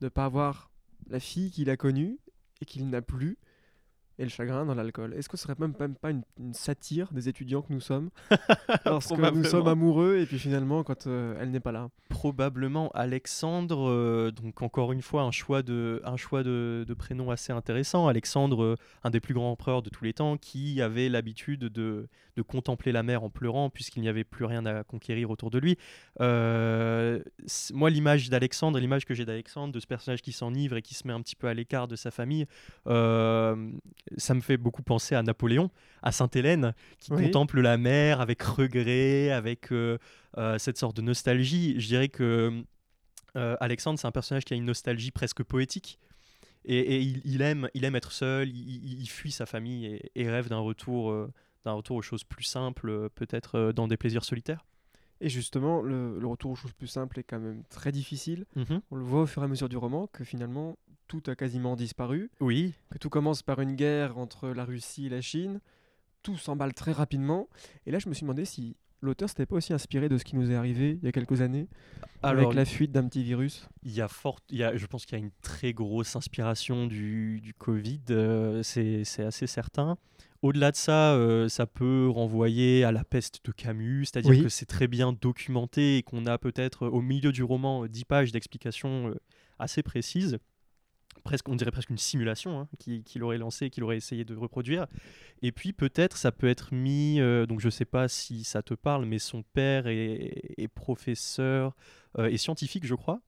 de 0.00 0.08
pas 0.08 0.24
avoir 0.24 0.70
la 1.08 1.18
fille 1.18 1.50
qu'il 1.50 1.68
a 1.70 1.76
connue 1.76 2.18
et 2.60 2.64
qu'il 2.64 2.88
n'a 2.88 3.02
plus, 3.02 3.38
et 4.18 4.24
le 4.24 4.28
chagrin 4.28 4.64
dans 4.64 4.74
l'alcool. 4.74 5.14
Est-ce 5.14 5.28
que 5.28 5.36
ce 5.36 5.44
serait 5.44 5.54
même, 5.58 5.74
même 5.78 5.94
pas 5.94 6.10
une, 6.10 6.22
une 6.38 6.54
satire 6.54 7.12
des 7.12 7.28
étudiants 7.28 7.62
que 7.62 7.72
nous 7.72 7.80
sommes 7.80 8.10
Lorsque 8.86 9.10
nous 9.12 9.44
sommes 9.44 9.68
amoureux 9.68 10.18
et 10.18 10.26
puis 10.26 10.38
finalement 10.38 10.82
quand 10.84 11.06
euh, 11.06 11.36
elle 11.40 11.50
n'est 11.50 11.60
pas 11.60 11.72
là. 11.72 11.88
probablement 12.08 12.90
Alexandre. 12.92 13.88
euh, 13.88 14.30
donc 14.30 14.62
encore 14.62 14.92
une 14.92 15.02
fois, 15.02 15.22
un 15.22 15.30
choix 15.30 15.62
de, 15.62 16.00
un 16.04 16.16
choix 16.16 16.42
de, 16.42 16.84
de 16.86 16.94
prénom 16.94 17.30
assez 17.30 17.52
intéressant. 17.52 18.08
Alexandre, 18.08 18.62
euh, 18.62 18.76
un 19.04 19.10
des 19.10 19.20
plus 19.20 19.34
grands 19.34 19.50
empereurs 19.50 19.82
de 19.82 19.90
tous 19.90 20.04
les 20.04 20.12
temps, 20.12 20.36
qui 20.36 20.80
avait 20.82 21.08
l'habitude 21.08 21.60
de, 21.64 22.08
de 22.36 22.42
contempler 22.42 22.92
la 22.92 23.02
mer 23.02 23.22
en 23.22 23.30
pleurant 23.30 23.70
puisqu'il 23.70 24.00
n'y 24.02 24.08
avait 24.08 24.24
plus 24.24 24.44
rien 24.44 24.64
à 24.66 24.84
conquérir 24.84 25.30
autour 25.30 25.50
de 25.50 25.58
lui. 25.58 25.76
Moi, 26.18 27.90
l'image 27.90 28.30
d'Alexandre, 28.30 28.78
l'image 28.78 29.04
que 29.04 29.14
j'ai 29.14 29.24
d'Alexandre, 29.24 29.72
de 29.72 29.80
ce 29.80 29.86
personnage 29.86 30.22
qui 30.22 30.32
s'enivre 30.32 30.76
et 30.76 30.82
qui 30.82 30.94
se 30.94 31.06
met 31.06 31.12
un 31.12 31.20
petit 31.20 31.36
peu 31.36 31.48
à 31.48 31.54
l'écart 31.54 31.88
de 31.88 31.96
sa 31.96 32.10
famille, 32.10 32.46
ça 34.16 34.34
me 34.34 34.40
fait 34.40 34.56
beaucoup 34.56 34.82
penser 34.82 35.14
à 35.14 35.22
Napoléon, 35.22 35.70
à 36.02 36.12
Sainte-Hélène, 36.12 36.74
qui 36.98 37.12
Oui. 37.12 37.24
contemple 37.26 37.60
la 37.60 37.78
mer 37.78 38.20
avec 38.20 38.42
regret, 38.42 39.30
avec 39.30 39.72
euh, 39.72 39.98
euh, 40.38 40.58
cette 40.58 40.78
sorte 40.78 40.96
de 40.96 41.02
nostalgie. 41.02 41.78
Je 41.80 41.86
dirais 41.86 42.08
que 42.08 42.62
euh, 43.36 43.56
Alexandre, 43.60 43.98
c'est 43.98 44.06
un 44.06 44.12
personnage 44.12 44.44
qui 44.44 44.54
a 44.54 44.56
une 44.56 44.64
nostalgie 44.64 45.10
presque 45.10 45.42
poétique. 45.42 45.98
Et, 46.64 46.78
et 46.78 47.00
il, 47.00 47.20
il 47.24 47.42
aime, 47.42 47.68
il 47.74 47.84
aime 47.84 47.96
être 47.96 48.12
seul, 48.12 48.48
il, 48.48 49.06
fuit 49.08 49.32
sa 49.32 49.46
famille 49.46 49.86
et, 49.86 50.10
et 50.14 50.30
rêve 50.30 50.48
d'un 50.48 50.58
retour, 50.60 51.12
d'un 51.64 51.72
retour 51.72 51.96
aux 51.96 52.02
choses 52.02 52.22
plus 52.22 52.44
simples, 52.44 53.08
peut-être 53.16 53.72
dans 53.72 53.88
des 53.88 53.96
plaisirs 53.96 54.24
solitaires. 54.24 54.64
Et 55.20 55.28
justement, 55.28 55.82
le, 55.82 56.18
le 56.20 56.26
retour 56.26 56.52
aux 56.52 56.56
choses 56.56 56.72
plus 56.72 56.86
simples 56.86 57.18
est 57.18 57.24
quand 57.24 57.40
même 57.40 57.64
très 57.68 57.90
difficile. 57.90 58.44
Mhm. 58.54 58.80
On 58.90 58.96
le 58.96 59.02
voit 59.04 59.22
au 59.22 59.26
fur 59.26 59.42
et 59.42 59.44
à 59.44 59.48
mesure 59.48 59.68
du 59.68 59.76
roman 59.76 60.06
que 60.08 60.22
finalement 60.24 60.76
tout 61.20 61.30
a 61.30 61.34
quasiment 61.36 61.76
disparu, 61.76 62.30
Oui, 62.40 62.72
que 62.90 62.96
tout 62.96 63.10
commence 63.10 63.42
par 63.42 63.60
une 63.60 63.74
guerre 63.74 64.16
entre 64.16 64.48
la 64.48 64.64
Russie 64.64 65.06
et 65.06 65.08
la 65.10 65.20
Chine, 65.20 65.60
tout 66.22 66.38
s'emballe 66.38 66.72
très 66.72 66.92
rapidement. 66.92 67.48
Et 67.84 67.90
là, 67.90 67.98
je 67.98 68.08
me 68.08 68.14
suis 68.14 68.22
demandé 68.22 68.46
si 68.46 68.76
l'auteur 69.02 69.28
s'était 69.28 69.44
pas 69.44 69.56
aussi 69.56 69.74
inspiré 69.74 70.08
de 70.08 70.16
ce 70.16 70.24
qui 70.24 70.36
nous 70.36 70.50
est 70.50 70.54
arrivé 70.54 70.98
il 71.02 71.04
y 71.04 71.08
a 71.08 71.12
quelques 71.12 71.42
années, 71.42 71.68
alors 72.22 72.44
avec 72.44 72.54
la 72.56 72.64
fuite 72.64 72.92
d'un 72.92 73.06
petit 73.06 73.22
virus. 73.22 73.68
il 73.82 73.92
y 73.92 74.00
a 74.00 74.08
fort, 74.08 74.38
il 74.48 74.56
y 74.58 74.64
a, 74.64 74.74
je 74.76 74.86
pense 74.86 75.04
qu'il 75.04 75.18
y 75.18 75.20
a 75.20 75.24
une 75.24 75.32
très 75.42 75.74
grosse 75.74 76.16
inspiration 76.16 76.86
du, 76.86 77.40
du 77.42 77.52
Covid, 77.52 78.00
euh, 78.10 78.62
c'est 78.62 79.02
assez 79.22 79.46
certain. 79.46 79.98
Au-delà 80.40 80.70
de 80.72 80.76
ça, 80.76 81.14
euh, 81.14 81.48
ça 81.48 81.66
peut 81.66 82.08
renvoyer 82.08 82.84
à 82.84 82.90
la 82.90 83.04
peste 83.04 83.44
de 83.44 83.52
Camus, 83.52 84.06
c'est-à-dire 84.06 84.30
Oui. 84.30 84.42
que 84.42 84.48
c'est 84.48 84.66
très 84.66 84.88
bien 84.88 85.12
documenté 85.12 85.98
et 85.98 86.02
qu'on 86.02 86.24
a 86.26 86.38
peut-être 86.38 86.88
au 86.88 87.00
milieu 87.02 87.32
du 87.32 87.42
roman 87.44 87.84
euh, 87.84 87.88
10 87.88 88.04
pages 88.06 88.32
d'explications 88.32 89.08
euh, 89.10 89.14
assez 89.60 89.82
précises. 89.84 90.38
Presque, 91.24 91.48
on 91.48 91.54
dirait 91.54 91.70
presque 91.70 91.90
une 91.90 91.98
simulation 91.98 92.60
hein, 92.60 92.68
qui- 92.78 93.02
qu'il 93.04 93.22
aurait 93.22 93.38
lancé, 93.38 93.70
qu'il 93.70 93.84
aurait 93.84 93.96
essayé 93.96 94.24
de 94.24 94.34
reproduire. 94.34 94.86
Et 95.40 95.52
puis 95.52 95.72
peut-être 95.72 96.16
ça 96.16 96.32
peut 96.32 96.48
être 96.48 96.74
mis, 96.74 97.20
euh, 97.20 97.46
donc 97.46 97.60
je 97.60 97.68
sais 97.70 97.84
pas 97.84 98.08
si 98.08 98.42
ça 98.44 98.62
te 98.62 98.74
parle, 98.74 99.04
mais 99.06 99.18
son 99.18 99.42
père 99.42 99.86
est, 99.86 100.54
est 100.56 100.68
professeur 100.68 101.74
euh, 102.18 102.26
et 102.28 102.36
scientifique, 102.36 102.84
je 102.86 102.94
crois. 102.94 103.20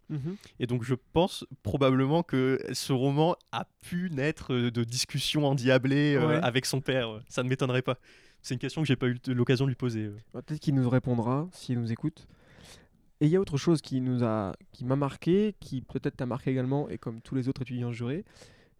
Et 0.60 0.66
donc 0.66 0.82
je 0.84 0.94
pense 1.12 1.44
probablement 1.62 2.22
que 2.22 2.58
ce 2.72 2.92
roman 2.92 3.36
a 3.52 3.66
pu 3.82 4.10
naître 4.10 4.52
de 4.54 4.84
discussions 4.84 5.46
endiablées 5.46 6.16
euh, 6.16 6.26
Ouais. 6.28 6.40
avec 6.42 6.66
son 6.66 6.80
père. 6.80 7.20
Ça 7.28 7.42
ne 7.42 7.48
m'étonnerait 7.48 7.82
pas. 7.82 7.96
C'est 8.42 8.54
une 8.54 8.60
question 8.60 8.82
que 8.82 8.88
j'ai 8.88 8.96
pas 8.96 9.06
eu 9.06 9.18
l'occasion 9.28 9.64
de 9.64 9.70
lui 9.70 9.76
poser. 9.76 10.10
Peut-être 10.32 10.60
qu'il 10.60 10.74
nous 10.74 10.88
répondra 10.90 11.48
s'il 11.52 11.80
nous 11.80 11.90
écoute. 11.92 12.26
Et 13.24 13.26
il 13.26 13.30
y 13.30 13.36
a 13.36 13.40
autre 13.40 13.56
chose 13.56 13.80
qui 13.80 14.02
nous 14.02 14.22
a, 14.22 14.54
qui 14.72 14.84
m'a 14.84 14.96
marqué, 14.96 15.54
qui 15.58 15.80
peut-être 15.80 16.18
t'a 16.18 16.26
marqué 16.26 16.50
également, 16.50 16.90
et 16.90 16.98
comme 16.98 17.22
tous 17.22 17.34
les 17.34 17.48
autres 17.48 17.62
étudiants 17.62 17.90
jurés, 17.90 18.22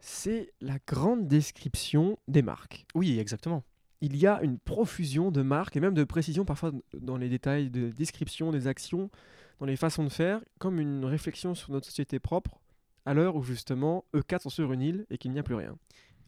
c'est 0.01 0.53
la 0.61 0.77
grande 0.87 1.27
description 1.27 2.19
des 2.29 2.43
marques. 2.43 2.85
Oui, 2.95 3.19
exactement. 3.19 3.65
Il 4.03 4.19
y 4.19 4.27
a 4.27 4.43
une 4.43 4.59
profusion 4.59 5.31
de 5.31 5.41
marques 5.41 5.77
et 5.77 5.81
même 5.81 5.95
de 5.95 6.05
précision 6.05 6.45
parfois 6.45 6.73
dans 6.93 7.17
les 7.17 7.31
détails 7.31 7.71
de 7.71 7.89
description 7.89 8.51
des 8.51 8.67
actions, 8.67 9.09
dans 9.61 9.67
les 9.67 9.77
façons 9.77 10.05
de 10.05 10.11
faire, 10.11 10.43
comme 10.59 10.79
une 10.79 11.07
réflexion 11.07 11.55
sur 11.55 11.73
notre 11.73 11.87
société 11.87 12.19
propre, 12.19 12.61
à 13.07 13.15
l'heure 13.15 13.37
où 13.37 13.43
justement 13.43 14.05
E4 14.13 14.43
sont 14.43 14.51
sur 14.51 14.75
une 14.75 14.83
île 14.83 15.07
et 15.09 15.17
qu'il 15.17 15.31
n'y 15.31 15.39
a 15.39 15.43
plus 15.43 15.55
rien. 15.55 15.75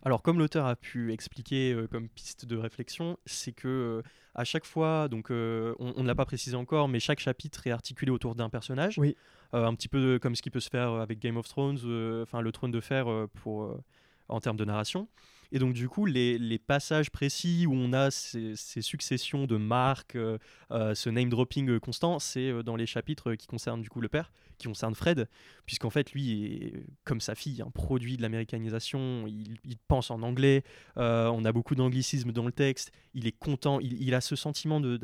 Alors 0.04 0.22
comme 0.22 0.38
l'auteur 0.38 0.66
a 0.66 0.76
pu 0.76 1.12
expliquer 1.12 1.72
euh, 1.72 1.88
comme 1.88 2.08
piste 2.08 2.44
de 2.46 2.56
réflexion, 2.56 3.18
c'est 3.26 3.52
que 3.52 3.66
euh, 3.68 4.02
à 4.34 4.44
chaque 4.44 4.64
fois, 4.64 5.08
donc 5.08 5.30
euh, 5.30 5.74
on 5.78 5.94
on 5.96 6.02
ne 6.02 6.06
l'a 6.06 6.14
pas 6.14 6.26
précisé 6.26 6.54
encore, 6.56 6.86
mais 6.88 7.00
chaque 7.00 7.18
chapitre 7.20 7.66
est 7.66 7.70
articulé 7.72 8.10
autour 8.12 8.34
d'un 8.34 8.48
personnage. 8.50 8.98
Oui. 8.98 9.16
Un 9.52 9.74
petit 9.74 9.88
peu 9.88 10.00
de- 10.00 10.18
comme 10.18 10.34
ce 10.36 10.42
qui 10.42 10.50
peut 10.50 10.60
se 10.60 10.68
faire 10.68 10.90
avec 10.90 11.18
Game 11.18 11.36
of 11.36 11.48
Thrones, 11.48 11.78
enfin 12.22 12.40
le 12.40 12.52
trône 12.52 12.70
de 12.70 12.80
fer 12.80 13.06
pour, 13.34 13.74
en 14.28 14.40
termes 14.40 14.56
de 14.56 14.64
narration. 14.64 15.08
Et 15.52 15.58
donc, 15.58 15.72
du 15.74 15.88
coup, 15.88 16.06
les, 16.06 16.58
passages 16.58 17.10
précis 17.10 17.66
où 17.66 17.74
on 17.74 17.92
a 17.92 18.10
ces, 18.10 18.56
ces 18.56 18.82
successions 18.82 19.46
de 19.46 19.56
marques, 19.56 20.16
euh, 20.16 20.38
euh, 20.70 20.94
ce 20.94 21.10
name 21.10 21.28
dropping 21.28 21.68
euh, 21.70 21.78
constant, 21.78 22.18
c'est 22.18 22.62
dans 22.62 22.76
les 22.76 22.86
chapitres 22.86 23.34
qui 23.34 23.46
concernent 23.46 23.82
du 23.82 23.90
coup 23.90 24.00
le 24.00 24.08
père, 24.08 24.32
qui 24.58 24.66
concernent 24.66 24.94
Fred, 24.94 25.28
puisqu'en 25.66 25.90
fait, 25.90 26.12
lui, 26.12 26.44
est, 26.44 26.86
comme 27.04 27.20
sa 27.20 27.34
fille, 27.34 27.62
un 27.62 27.70
produit 27.70 28.16
de 28.16 28.22
l'américanisation. 28.22 29.26
Il, 29.26 29.76
pense 29.88 30.10
en 30.10 30.22
anglais. 30.22 30.64
on 30.96 31.44
a 31.44 31.52
beaucoup 31.52 31.74
d'anglicisme 31.74 32.32
dans 32.32 32.46
le 32.46 32.52
texte. 32.52 32.90
Il 33.14 33.26
est 33.26 33.38
content. 33.38 33.78
Il, 33.80 34.14
a 34.14 34.20
ce 34.20 34.34
sentiment 34.34 34.80
de, 34.80 34.98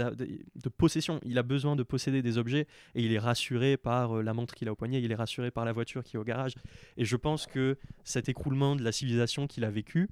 possession. 0.77 1.21
Il 1.25 1.39
a 1.39 1.43
besoin 1.43 1.77
de 1.77 1.83
posséder 1.83 2.23
des 2.23 2.39
objets 2.39 2.67
et 2.95 3.03
il 3.03 3.13
est 3.13 3.19
rassuré 3.19 3.77
par 3.77 4.23
la 4.23 4.35
montre 4.35 4.55
qu'il 4.55 4.69
a 4.69 4.73
au 4.73 4.77
poignet. 4.77 5.03
Il 5.03 5.13
est 5.13 5.17
rassuré 5.17 5.51
par 5.51 5.65
la 5.65 5.73
voiture 5.73 6.03
qui 6.03 6.17
est 6.17 6.19
au 6.19 6.25
garage. 6.25 6.55
Et 6.97 7.05
je 7.05 7.17
pense 7.17 7.47
que 7.47 7.79
cet 8.05 8.29
écroulement 8.29 8.75
de 8.75 8.83
la 8.83 8.93
civilisation 8.93 9.47
qu'il 9.47 9.65
a 9.65 9.71
vécu 9.71 10.09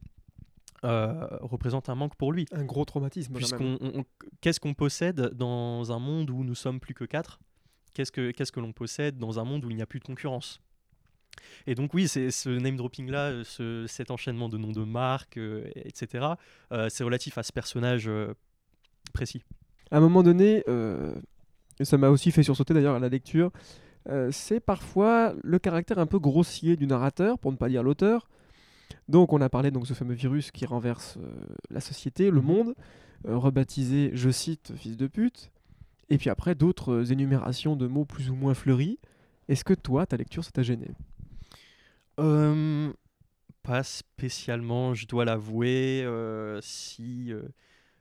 euh, 0.85 1.27
représente 1.41 1.89
un 1.89 1.95
manque 1.95 2.15
pour 2.17 2.33
lui. 2.33 2.47
Un 2.53 2.65
gros 2.65 2.85
traumatisme. 2.85 3.35
Puisqu'on, 3.35 3.79
on- 3.81 4.01
on- 4.01 4.05
qu'est-ce 4.41 4.61
qu'on 4.61 4.75
possède 4.75 5.21
dans 5.35 5.93
un 5.93 5.99
monde 5.99 6.31
où 6.31 6.43
nous 6.45 6.55
sommes 6.55 6.81
plus 6.81 6.95
que 6.95 7.05
quatre? 7.05 7.39
Qu'est-ce 7.93 8.13
que, 8.13 8.31
qu'est-ce 8.31 8.53
que 8.53 8.61
l'on 8.61 8.73
possède 8.73 9.19
dans 9.19 9.39
un 9.41 9.45
monde 9.45 9.65
où 9.65 9.71
il 9.71 9.77
n'y 9.77 9.83
a 9.83 9.87
plus 9.87 9.99
de 9.99 10.05
concurrence? 10.05 10.61
Et 11.67 11.75
donc 11.75 11.95
oui, 11.95 12.09
c'est 12.09 12.31
ce 12.31 12.49
name 12.51 12.77
dropping 12.77 13.11
là, 13.11 13.45
ce, 13.45 13.87
cet 13.89 14.11
enchaînement 14.11 14.49
de 14.49 14.59
noms 14.59 14.73
de 14.73 14.85
marques, 14.85 15.37
euh, 15.37 15.71
etc. 15.77 16.27
euh, 16.73 16.89
c'est 16.89 17.05
relatif 17.05 17.39
à 17.39 17.43
ce 17.43 17.53
personnage 17.53 18.09
euh, 18.09 18.35
précis. 19.13 19.43
À 19.91 19.99
un 19.99 20.01
moment 20.01 20.23
donné, 20.23 20.65
euh, 20.69 21.15
ça 21.83 21.99
m'a 21.99 22.09
aussi 22.09 22.31
fait 22.31 22.43
sursauter 22.43 22.75
d'ailleurs 22.75 22.97
à 22.97 22.99
la 22.99 23.09
lecture, 23.09 23.51
euh, 24.09 24.31
c'est 24.33 24.61
parfois 24.61 25.35
le 25.43 25.59
caractère 25.59 25.99
un 25.99 26.07
peu 26.07 26.19
grossier 26.19 26.77
du 26.77 26.87
narrateur, 26.87 27.39
pour 27.39 27.53
ne 27.53 27.57
pas 27.57 27.69
dire 27.69 27.83
l'auteur. 27.83 28.29
Donc 29.09 29.33
on 29.33 29.41
a 29.41 29.49
parlé 29.49 29.71
donc 29.71 29.83
de 29.85 29.89
ce 29.89 29.95
fameux 29.95 30.15
virus 30.15 30.51
qui 30.51 30.67
renverse 30.67 31.17
euh, 31.19 31.33
la 31.71 31.81
société, 31.81 32.31
le 32.31 32.41
Mhm. 32.41 32.47
monde, 32.47 32.75
euh, 33.27 33.37
rebaptisé, 33.37 34.11
je 34.15 34.31
cite, 34.31 34.73
fils 34.77 34.97
de 34.97 35.07
pute. 35.07 35.51
Et 36.09 36.19
puis 36.19 36.31
après 36.31 36.55
d'autres 36.55 36.93
euh, 36.93 37.05
énumérations 37.13 37.77
de 37.77 37.87
mots 37.87 38.05
plus 38.05 38.31
ou 38.31 38.35
moins 38.35 38.55
fleuris. 38.55 38.99
Est-ce 39.49 39.65
que 39.65 39.75
toi, 39.75 40.07
ta 40.07 40.17
lecture, 40.17 40.45
ça 40.45 40.51
t'a 40.53 40.63
gêné? 40.63 40.89
Euh, 42.19 42.93
pas 43.63 43.83
spécialement, 43.83 44.95
je 44.95 45.07
dois 45.07 45.25
l'avouer. 45.25 46.07
si, 46.61 47.33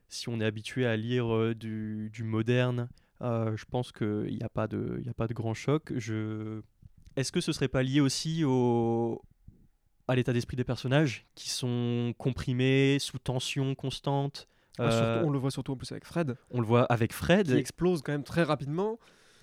si 0.08 0.29
on 0.29 0.39
est 0.41 0.46
habitué 0.46 0.86
à 0.86 0.96
lire 0.96 1.55
du, 1.55 2.10
du 2.12 2.24
moderne, 2.24 2.89
je 3.22 3.63
pense 3.65 3.91
qu'il 3.91 4.36
n'y 4.36 4.43
a, 4.43 4.50
pas 4.50 4.67
de- 4.67 5.01
y 5.05 5.10
a 5.10 5.13
pas 5.13 5.27
de 5.27 5.34
grand 5.34 5.53
choc. 5.53 5.91
Je... 5.98 6.62
Est-ce 7.15 7.31
que 7.31 7.41
ce 7.41 7.51
serait 7.51 7.67
pas 7.67 7.84
lié 7.84 8.00
aussi 8.01 8.43
au... 8.46 9.22
à 10.10 10.16
l'état 10.16 10.34
d'esprit 10.34 10.58
des 10.58 10.63
personnages 10.63 11.25
qui 11.36 11.50
sont 11.50 12.13
comprimés, 12.18 12.98
sous 13.00 13.20
tension 13.20 13.75
constante 13.75 14.48
Ah, 14.78 14.92
surtout, 14.92 15.06
Euh, 15.06 15.24
On 15.25 15.30
le 15.30 15.39
voit 15.39 15.51
surtout 15.51 15.74
en 15.74 15.75
plus 15.78 15.92
avec 15.92 16.06
Fred, 16.06 16.36
On 16.51 16.60
le 16.62 16.66
voit 16.68 16.84
avec 16.86 17.13
Fred. 17.13 17.48
qui 17.48 17.54
explose 17.56 18.01
quand 18.01 18.12
même 18.12 18.24
très 18.24 18.44
rapidement. 18.44 19.00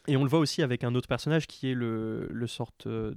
Et 0.08 0.16
on 0.16 0.22
le 0.22 0.30
voit 0.30 0.38
aussi 0.38 0.62
avec 0.62 0.84
un 0.84 0.94
autre 0.94 1.08
personnage 1.08 1.46
qui 1.48 1.68
est 1.70 1.74
le, 1.74 2.28
le 2.30 2.46
sorte 2.46 2.86
de- 2.86 3.14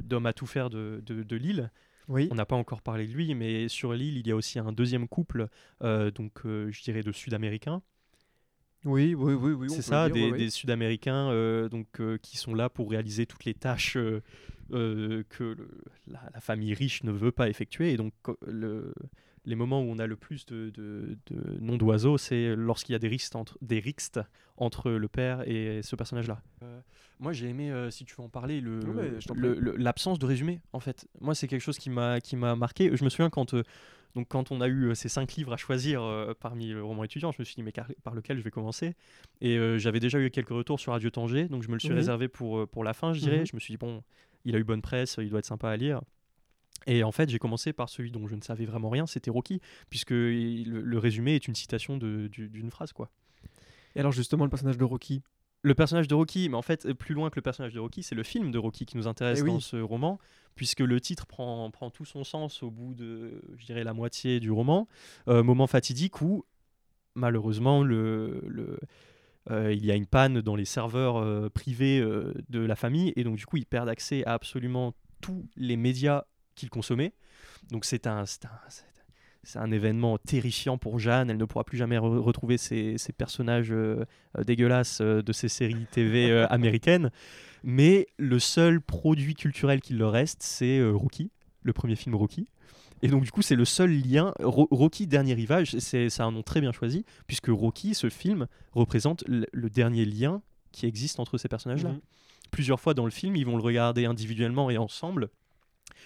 d'homme 0.00 0.26
à 0.26 0.32
tout 0.32 0.46
faire 0.46 0.70
de, 0.70 1.02
de, 1.04 1.22
de 1.24 1.36
l'île. 1.36 1.70
Oui. 2.08 2.28
On 2.30 2.34
n'a 2.36 2.46
pas 2.46 2.56
encore 2.56 2.80
parlé 2.82 3.06
de 3.06 3.12
lui, 3.12 3.34
mais 3.34 3.68
sur 3.68 3.92
l'île, 3.92 4.16
il 4.18 4.26
y 4.26 4.30
a 4.30 4.36
aussi 4.36 4.58
un 4.58 4.72
deuxième 4.72 5.08
couple, 5.08 5.48
euh, 5.82 6.10
donc 6.10 6.32
euh, 6.46 6.70
je 6.70 6.82
dirais 6.82 7.02
de 7.02 7.10
Sud-Américains. 7.12 7.82
Oui, 8.84 9.14
oui, 9.14 9.34
oui, 9.34 9.52
oui. 9.52 9.70
C'est 9.70 9.82
ça, 9.82 10.08
dire, 10.08 10.34
des. 10.34 10.50
Sud-Américains 10.50 11.30
euh, 11.30 11.68
donc, 11.68 11.86
euh, 12.00 12.18
qui 12.18 12.36
sont 12.36 12.54
là 12.54 12.68
pour 12.68 12.90
réaliser 12.90 13.26
toutes 13.26 13.44
les 13.44 13.54
tâches 13.54 13.96
euh, 14.72 15.22
que 15.28 15.44
le- 15.44 15.68
la, 16.06 16.20
la 16.34 16.40
famille 16.40 16.74
riche 16.74 17.02
ne 17.04 17.10
veut 17.12 17.32
pas 17.32 17.48
effectuer. 17.48 17.92
Et 17.92 17.96
donc, 17.96 18.12
le- 18.46 18.92
les 19.44 19.56
moments 19.56 19.80
où 19.82 19.86
on 19.86 19.98
a 19.98 20.06
le 20.06 20.14
plus 20.16 20.46
de, 20.46 20.70
de- 20.70 21.16
de 21.26 21.58
noms 21.60 21.76
d'oiseaux, 21.76 22.16
c'est 22.16 22.54
lorsqu'il 22.54 22.92
y 22.92 22.96
a 22.96 23.00
des 23.00 23.08
rixtes, 23.08 23.34
entre, 23.34 23.58
des 23.60 23.80
rixtes 23.80 24.20
entre 24.56 24.90
le 24.92 25.08
père 25.08 25.42
et 25.48 25.80
ce 25.82 25.96
personnage-là. 25.96 26.40
Euh, 26.62 26.80
moi, 27.18 27.32
j'ai 27.32 27.48
aimé, 27.48 27.70
euh, 27.72 27.90
si 27.90 28.04
tu 28.04 28.14
veux 28.16 28.22
en 28.22 28.28
parler, 28.28 28.62
t'en 29.26 29.34
le- 29.34 29.74
l'absence 29.76 30.18
de 30.20 30.26
résumé, 30.26 30.60
en 30.72 30.80
fait. 30.80 31.08
Moi, 31.20 31.34
c'est 31.34 31.48
quelque 31.48 31.60
chose 31.62 31.78
qui 31.78 31.90
m'a 31.90 32.20
qui 32.20 32.36
m'a 32.36 32.54
marqué. 32.54 32.96
Je 32.96 33.02
me 33.04 33.08
souviens 33.10 33.30
quand... 33.30 33.54
euh, 33.54 33.62
donc 34.14 34.28
quand 34.28 34.52
on 34.52 34.60
a 34.60 34.68
eu 34.68 34.90
euh, 34.90 34.94
ces 34.94 35.08
cinq 35.08 35.32
livres 35.36 35.54
à 35.54 35.56
choisir 35.56 36.02
euh, 36.02 36.34
parmi 36.38 36.68
le 36.68 36.84
roman 36.84 37.02
étudiant, 37.02 37.32
je 37.32 37.38
me 37.40 37.44
suis 37.44 37.54
dit 37.54 37.62
mais 37.62 37.72
car- 37.72 37.88
par 38.04 38.14
lequel 38.14 38.36
je 38.36 38.42
vais 38.42 38.50
commencer? 38.50 38.94
Et 39.40 39.56
euh, 39.56 39.78
j'avais 39.78 40.00
déjà 40.00 40.20
eu 40.20 40.30
quelques 40.30 40.50
retours 40.50 40.78
sur 40.78 40.92
Radio 40.92 41.08
Tanger, 41.08 41.48
donc 41.48 41.62
je 41.62 41.68
me 41.68 41.72
le 41.72 41.78
suis 41.80 41.88
Oui. 41.88 41.94
réservé 41.94 42.28
pour, 42.28 42.68
pour 42.68 42.84
la 42.84 42.92
fin, 42.92 43.14
je 43.14 43.20
dirais. 43.20 43.40
Mhm. 43.40 43.46
Je 43.46 43.56
me 43.56 43.60
suis 43.60 43.72
dit 43.72 43.78
bon, 43.78 44.02
il 44.44 44.54
a 44.56 44.58
eu 44.58 44.64
bonne 44.64 44.82
presse, 44.82 45.16
il 45.18 45.28
doit 45.30 45.38
être 45.40 45.46
sympa 45.46 45.70
à 45.70 45.76
lire. 45.76 46.00
Et 46.86 47.04
en 47.04 47.12
fait, 47.12 47.28
j'ai 47.30 47.38
commencé 47.38 47.72
par 47.72 47.88
celui 47.88 48.10
dont 48.10 48.26
je 48.26 48.34
ne 48.34 48.40
savais 48.40 48.64
vraiment 48.64 48.90
rien, 48.90 49.06
c'était 49.06 49.30
Rocky, 49.30 49.60
puisque 49.88 50.10
le, 50.10 50.62
le 50.80 50.98
résumé 50.98 51.34
est 51.36 51.46
une 51.46 51.54
citation 51.54 51.96
du- 51.96 52.28
d'une 52.28 52.70
phrase 52.70 52.92
quoi. 52.92 53.08
Et 53.94 54.00
alors 54.00 54.10
justement, 54.12 54.44
le 54.44 54.50
personnage 54.50 54.78
de 54.78 54.84
Rocky, 54.84 55.22
Le 55.64 55.74
personnage 55.76 56.08
de 56.08 56.14
Rocky, 56.16 56.48
mais 56.48 56.56
en 56.56 56.62
fait, 56.62 56.92
plus 56.94 57.14
loin 57.14 57.30
que 57.30 57.36
le 57.36 57.42
personnage 57.42 57.72
de 57.72 57.78
Rocky, 57.78 58.02
c'est 58.02 58.16
le 58.16 58.24
film 58.24 58.50
de 58.50 58.58
Rocky 58.58 58.84
qui 58.84 58.96
nous 58.96 59.06
intéresse 59.06 59.38
Eh 59.40 59.42
oui. 59.42 59.50
dans 59.52 59.60
ce 59.60 59.76
roman, 59.76 60.18
puisque 60.56 60.80
le 60.80 61.00
titre 61.00 61.26
prend, 61.26 61.70
prend 61.70 61.88
tout 61.90 62.04
son 62.04 62.24
sens 62.24 62.64
au 62.64 62.70
bout 62.72 62.94
de, 62.94 63.40
je 63.56 63.64
dirais, 63.66 63.84
la 63.84 63.92
moitié 63.92 64.40
du 64.40 64.50
roman. 64.50 64.88
Euh, 65.28 65.44
moment 65.44 65.68
fatidique 65.68 66.20
où, 66.20 66.44
malheureusement, 67.14 67.84
le, 67.84 68.42
le- 68.48 68.80
euh, 69.50 69.72
il 69.72 69.84
y 69.84 69.90
a 69.90 69.96
une 69.96 70.06
panne 70.06 70.40
dans 70.40 70.54
les 70.54 70.64
serveurs 70.64 71.16
euh, 71.16 71.48
privés 71.48 71.98
euh, 71.98 72.32
de 72.48 72.60
la 72.60 72.76
famille, 72.76 73.12
et 73.16 73.24
donc 73.24 73.36
du 73.36 73.46
coup, 73.46 73.56
ils 73.56 73.66
perdent 73.66 73.88
accès 73.88 74.24
à 74.24 74.34
absolument 74.34 74.94
tous 75.20 75.48
les 75.56 75.76
médias 75.76 76.24
qu'ils 76.54 76.70
consommaient. 76.70 77.12
Donc 77.70 77.84
c'est 77.84 78.06
un, 78.06 78.24
c'est 78.26 78.44
un, 78.44 79.60
un 79.62 79.70
événement 79.70 80.18
terrifiant 80.18 80.78
pour 80.78 80.98
Jeanne. 80.98 81.30
Elle 81.30 81.38
ne 81.38 81.44
pourra 81.44 81.64
plus 81.64 81.78
jamais 81.78 81.96
re- 81.96 82.18
retrouver 82.18 82.58
ses, 82.58 82.98
ses 82.98 83.12
personnages 83.12 83.74
dégueulasses 84.38 85.00
de 85.00 85.32
ces 85.32 85.48
séries 85.48 85.86
TV 85.90 86.30
américaines. 86.50 87.10
Mais 87.64 88.06
le 88.18 88.38
seul 88.38 88.80
produit 88.80 89.34
culturel 89.34 89.80
qu'il 89.80 89.98
leur 89.98 90.12
reste, 90.12 90.42
c'est 90.42 90.82
Rocky, 90.90 91.30
le 91.62 91.72
premier 91.72 91.96
film 91.96 92.14
Rocky. 92.16 92.48
Et 93.02 93.08
donc, 93.08 93.24
du 93.24 93.30
coup, 93.32 93.42
c'est 93.42 93.56
le 93.56 93.64
seul 93.64 93.90
lien. 93.90 94.32
Ro- 94.40 94.68
Rocky 94.70 95.06
Dernier 95.08 95.34
Rivage, 95.34 95.76
c'est 95.78 96.20
un 96.20 96.30
nom 96.30 96.42
très 96.42 96.60
bien 96.60 96.72
choisi, 96.72 97.04
puisque 97.26 97.48
Rocky, 97.48 97.94
ce 97.94 98.08
film, 98.08 98.46
représente 98.72 99.24
le, 99.26 99.68
dernier 99.70 100.04
lien 100.04 100.40
qui 100.70 100.86
existe 100.86 101.18
entre 101.18 101.36
ces 101.36 101.48
personnages-là. 101.48 101.90
Mhm. 101.90 102.00
Plusieurs 102.52 102.80
fois 102.80 102.94
dans 102.94 103.04
le 103.04 103.10
film, 103.10 103.34
ils 103.36 103.44
vont 103.46 103.56
le 103.56 103.62
regarder 103.62 104.04
individuellement 104.04 104.70
et 104.70 104.78
ensemble, 104.78 105.30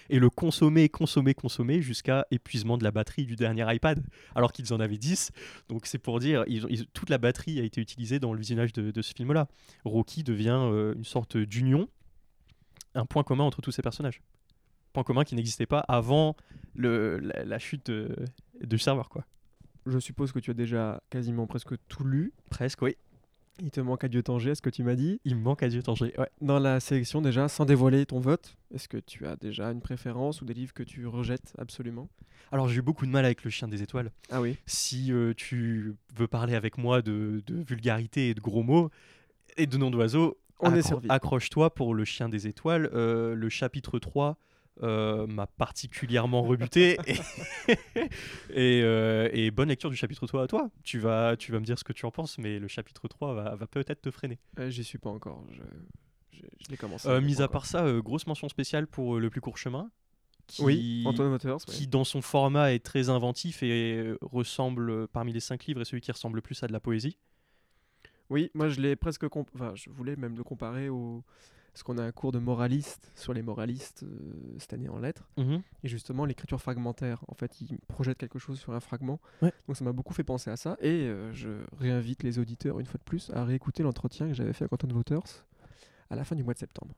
et 0.09 0.19
le 0.19 0.29
consommer, 0.29 0.89
consommer, 0.89 1.33
consommer, 1.33 1.81
jusqu'à 1.81 2.25
épuisement 2.31 2.77
de 2.77 2.83
la 2.83 2.91
batterie 2.91 3.25
du 3.25 3.35
dernier 3.35 3.65
iPad, 3.75 4.01
alors 4.35 4.51
qu'ils 4.53 4.73
en 4.73 4.79
avaient 4.79 4.97
10. 4.97 5.31
Donc, 5.69 5.85
c'est 5.85 5.97
pour 5.99 6.19
dire, 6.19 6.45
ils 6.47 6.65
ont- 6.65 6.69
ils- 6.69 6.87
toute 6.87 7.09
la 7.09 7.17
batterie 7.17 7.59
a 7.59 7.63
été 7.63 7.79
utilisée 7.81 8.19
dans 8.19 8.33
le 8.33 8.39
visionnage 8.39 8.73
de, 8.73 8.89
de 8.91 9.01
ce 9.01 9.13
film-là. 9.13 9.47
Rocky 9.85 10.23
devient 10.23 10.57
euh, 10.61 10.93
une 10.95 11.03
sorte 11.05 11.37
d'union, 11.37 11.89
un 12.95 13.05
point 13.05 13.23
commun 13.23 13.43
entre 13.43 13.61
tous 13.61 13.71
ces 13.71 13.81
personnages. 13.81 14.21
Point 14.97 15.03
commun 15.03 15.23
qui 15.25 15.35
n'existait 15.35 15.67
pas 15.67 15.81
avant 15.81 16.35
le, 16.73 17.19
la, 17.19 17.45
la 17.45 17.59
chute 17.59 17.85
de, 17.91 18.15
du 18.63 18.79
serveur, 18.79 19.09
quoi. 19.09 19.25
je 19.85 19.99
suppose 19.99 20.31
que 20.31 20.39
tu 20.39 20.49
as 20.49 20.55
déjà 20.55 21.03
quasiment 21.11 21.45
presque 21.45 21.75
tout 21.87 22.03
lu. 22.03 22.33
Presque, 22.49 22.81
oui. 22.81 22.95
Il 23.59 23.69
te 23.69 23.79
manque 23.79 24.03
Adieu 24.03 24.23
Tanger, 24.23 24.55
ce 24.55 24.61
que 24.63 24.71
tu 24.71 24.81
m'as 24.81 24.95
dit. 24.95 25.21
Il 25.23 25.35
me 25.35 25.41
manque 25.41 25.61
Adieu 25.61 25.83
Tanger. 25.83 26.13
Ouais. 26.17 26.29
Dans 26.41 26.57
la 26.57 26.79
sélection 26.79 27.21
déjà, 27.21 27.47
sans 27.47 27.65
dévoiler 27.65 28.07
ton 28.07 28.19
vote, 28.19 28.57
est-ce 28.73 28.87
que 28.87 28.97
tu 28.97 29.27
as 29.27 29.35
déjà 29.35 29.69
une 29.71 29.81
préférence 29.81 30.41
ou 30.41 30.45
des 30.45 30.55
livres 30.55 30.73
que 30.73 30.81
tu 30.81 31.05
rejettes 31.05 31.53
absolument? 31.59 32.09
Alors, 32.51 32.67
j'ai 32.67 32.79
eu 32.79 32.81
beaucoup 32.81 33.05
de 33.05 33.11
mal 33.11 33.23
avec 33.23 33.43
Le 33.43 33.51
Chien 33.51 33.67
des 33.67 33.83
Étoiles. 33.83 34.09
Ah 34.31 34.41
oui? 34.41 34.57
Si 34.65 35.11
euh, 35.13 35.35
tu 35.37 35.93
veux 36.15 36.27
parler 36.27 36.55
avec 36.55 36.79
moi 36.79 37.03
de, 37.03 37.43
de 37.45 37.61
vulgarité 37.61 38.29
et 38.29 38.33
de 38.33 38.41
gros 38.41 38.63
mots 38.63 38.89
et 39.57 39.67
de 39.67 39.77
noms 39.77 39.91
d'oiseaux, 39.91 40.39
On 40.59 40.73
est 40.73 40.79
accro- 40.79 40.87
servi. 40.87 41.07
accroche-toi 41.11 41.75
pour 41.75 41.93
Le 41.93 42.03
Chien 42.03 42.29
des 42.29 42.47
Étoiles. 42.47 42.89
Euh, 42.93 43.35
le 43.35 43.47
chapitre 43.49 43.99
3 43.99 44.37
euh, 44.83 45.25
m'a 45.27 45.47
particulièrement 45.47 46.43
rebuté. 46.43 46.97
et, 47.07 47.15
et, 48.53 48.81
euh, 48.83 49.29
et 49.33 49.51
bonne 49.51 49.69
lecture 49.69 49.89
du 49.89 49.95
chapitre 49.95 50.25
3 50.27 50.43
à 50.43 50.47
toi. 50.47 50.69
Tu 50.83 50.99
vas, 50.99 51.35
tu 51.37 51.51
vas 51.51 51.59
me 51.59 51.65
dire 51.65 51.77
ce 51.79 51.83
que 51.83 51.93
tu 51.93 52.05
en 52.05 52.11
penses, 52.11 52.37
mais 52.37 52.59
le 52.59 52.67
chapitre 52.67 53.07
3 53.07 53.33
va, 53.33 53.55
va 53.55 53.67
peut-être 53.67 54.01
te 54.01 54.11
freiner. 54.11 54.39
Euh, 54.59 54.69
J'y 54.69 54.83
suis 54.83 54.97
pas 54.97 55.09
encore. 55.09 55.43
Je, 55.51 55.61
je, 56.31 56.41
je 56.63 56.69
l'ai 56.69 56.77
commencé. 56.77 57.21
Mis 57.21 57.41
à 57.41 57.47
part 57.47 57.65
ça, 57.65 57.85
grosse 58.01 58.27
mention 58.27 58.49
spéciale 58.49 58.87
pour 58.87 59.19
Le 59.19 59.29
plus 59.29 59.41
court 59.41 59.57
chemin. 59.57 59.89
Qui, 60.47 60.63
Oui, 60.63 61.03
Antoine 61.05 61.31
Waters. 61.31 61.57
ouais. 61.67 61.73
qui 61.73 61.87
dans 61.87 62.05
son 62.05 62.21
format 62.21 62.71
est 62.73 62.79
très 62.79 63.09
inventif 63.09 63.63
et 63.63 64.13
ressemble 64.21 65.09
parmi 65.09 65.33
les 65.33 65.41
cinq 65.41 65.65
livres 65.65 65.81
et 65.81 65.85
celui 65.85 65.99
qui 65.99 66.09
ressemble 66.11 66.37
le 66.37 66.41
plus 66.41 66.63
à 66.63 66.67
de 66.67 66.71
la 66.71 66.79
poésie. 66.79 67.17
Oui, 68.29 68.49
moi 68.53 68.69
je 68.69 68.79
l'ai 68.79 68.95
presque. 68.95 69.25
Enfin, 69.35 69.73
je 69.75 69.89
voulais 69.89 70.15
même 70.15 70.37
le 70.37 70.43
comparer 70.43 70.87
au. 70.89 71.23
Parce 71.77 71.83
qu'on 71.83 71.99
a 71.99 72.03
un 72.03 72.11
cours 72.11 72.31
de 72.31 72.39
moraliste 72.39 73.11
sur 73.13 73.35
les 73.35 73.43
moralistes 73.43 74.01
euh, 74.01 74.55
cette 74.57 74.73
année 74.73 74.89
en 74.89 74.97
lettres. 74.97 75.29
Et 75.83 75.87
justement, 75.87 76.25
l'écriture 76.25 76.59
fragmentaire, 76.59 77.23
en 77.27 77.35
fait, 77.35 77.61
il 77.61 77.77
projette 77.87 78.17
quelque 78.17 78.39
chose 78.39 78.59
sur 78.59 78.73
un 78.73 78.79
fragment. 78.79 79.19
Ouais. 79.43 79.53
Donc 79.67 79.77
ça 79.77 79.85
m'a 79.85 79.91
beaucoup 79.91 80.15
fait 80.15 80.23
penser 80.23 80.49
à 80.49 80.57
ça. 80.57 80.75
Et 80.81 81.03
euh, 81.03 81.31
je 81.33 81.49
réinvite 81.79 82.23
les 82.23 82.39
auditeurs, 82.39 82.79
une 82.79 82.87
fois 82.87 82.97
de 82.97 83.03
plus, 83.03 83.29
à 83.29 83.45
réécouter 83.45 83.83
l'entretien 83.83 84.27
que 84.27 84.33
j'avais 84.33 84.53
fait 84.53 84.63
avec 84.63 84.73
Antoine 84.73 84.93
Waters 84.93 85.45
à 86.09 86.15
la 86.15 86.23
fin 86.23 86.35
du 86.35 86.43
mois 86.43 86.55
de 86.55 86.59
septembre. 86.59 86.95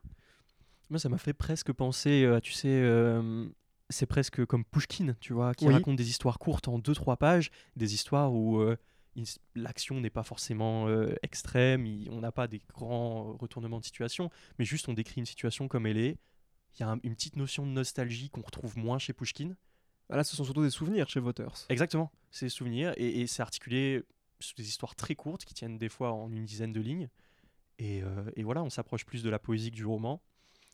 Moi, 0.88 0.98
ça 0.98 1.10
m'a 1.10 1.18
fait 1.18 1.34
presque 1.34 1.72
penser 1.74 2.24
à, 2.24 2.40
tu 2.40 2.52
sais, 2.52 2.68
euh, 2.70 3.46
c'est 3.90 4.06
presque 4.06 4.46
comme 4.46 4.64
Pushkin, 4.64 5.14
tu 5.20 5.34
vois, 5.34 5.52
qui 5.52 5.66
Oui. 5.66 5.74
raconte 5.74 5.96
des 5.96 6.08
histoires 6.08 6.38
courtes 6.38 6.68
en 6.68 6.78
2-3 6.78 7.18
pages, 7.18 7.50
des 7.76 7.92
histoires 7.92 8.32
où 8.32 8.60
euh, 8.60 8.78
l'action 9.54 10.00
n'est 10.00 10.10
pas 10.10 10.22
forcément 10.22 10.86
euh, 10.88 11.14
extrême, 11.22 11.86
il- 11.86 12.10
on 12.10 12.20
n'a 12.20 12.32
pas 12.32 12.46
des 12.48 12.60
grands 12.72 13.32
retournements 13.36 13.80
de 13.80 13.84
situation, 13.84 14.30
mais 14.58 14.64
juste 14.64 14.88
on 14.88 14.94
décrit 14.94 15.20
une 15.20 15.26
situation 15.26 15.68
comme 15.68 15.86
elle 15.86 15.98
est. 15.98 16.18
Il 16.74 16.80
y 16.80 16.82
a 16.84 16.88
un- 16.90 17.00
une 17.02 17.14
petite 17.14 17.36
notion 17.36 17.66
de 17.66 17.72
nostalgie 17.72 18.30
qu'on 18.30 18.42
retrouve 18.42 18.78
moins 18.78 18.98
chez 18.98 19.12
Pushkin. 19.12 19.56
Ah, 20.08 20.16
Là, 20.16 20.24
ce 20.24 20.34
sont 20.36 20.44
surtout 20.44 20.62
des 20.62 20.70
souvenirs 20.70 21.08
chez 21.08 21.20
Waters. 21.20 21.66
Exactement, 21.68 22.10
c'est 22.30 22.46
des 22.46 22.50
souvenirs 22.50 22.92
et, 22.96 23.20
et 23.20 23.26
c'est 23.26 23.42
articulé 23.42 24.02
sous 24.40 24.54
des 24.54 24.66
histoires 24.68 24.94
très 24.96 25.14
courtes 25.14 25.44
qui 25.44 25.54
tiennent 25.54 25.78
des 25.78 25.88
fois 25.88 26.12
en 26.12 26.32
une 26.32 26.44
dizaine 26.44 26.72
de 26.72 26.80
lignes. 26.80 27.08
Et, 27.78 28.02
euh, 28.02 28.30
et 28.36 28.42
voilà, 28.42 28.62
on 28.62 28.70
s'approche 28.70 29.04
plus 29.04 29.22
de 29.22 29.30
la 29.30 29.38
poésie 29.38 29.70
que 29.70 29.76
du 29.76 29.86
roman. 29.86 30.22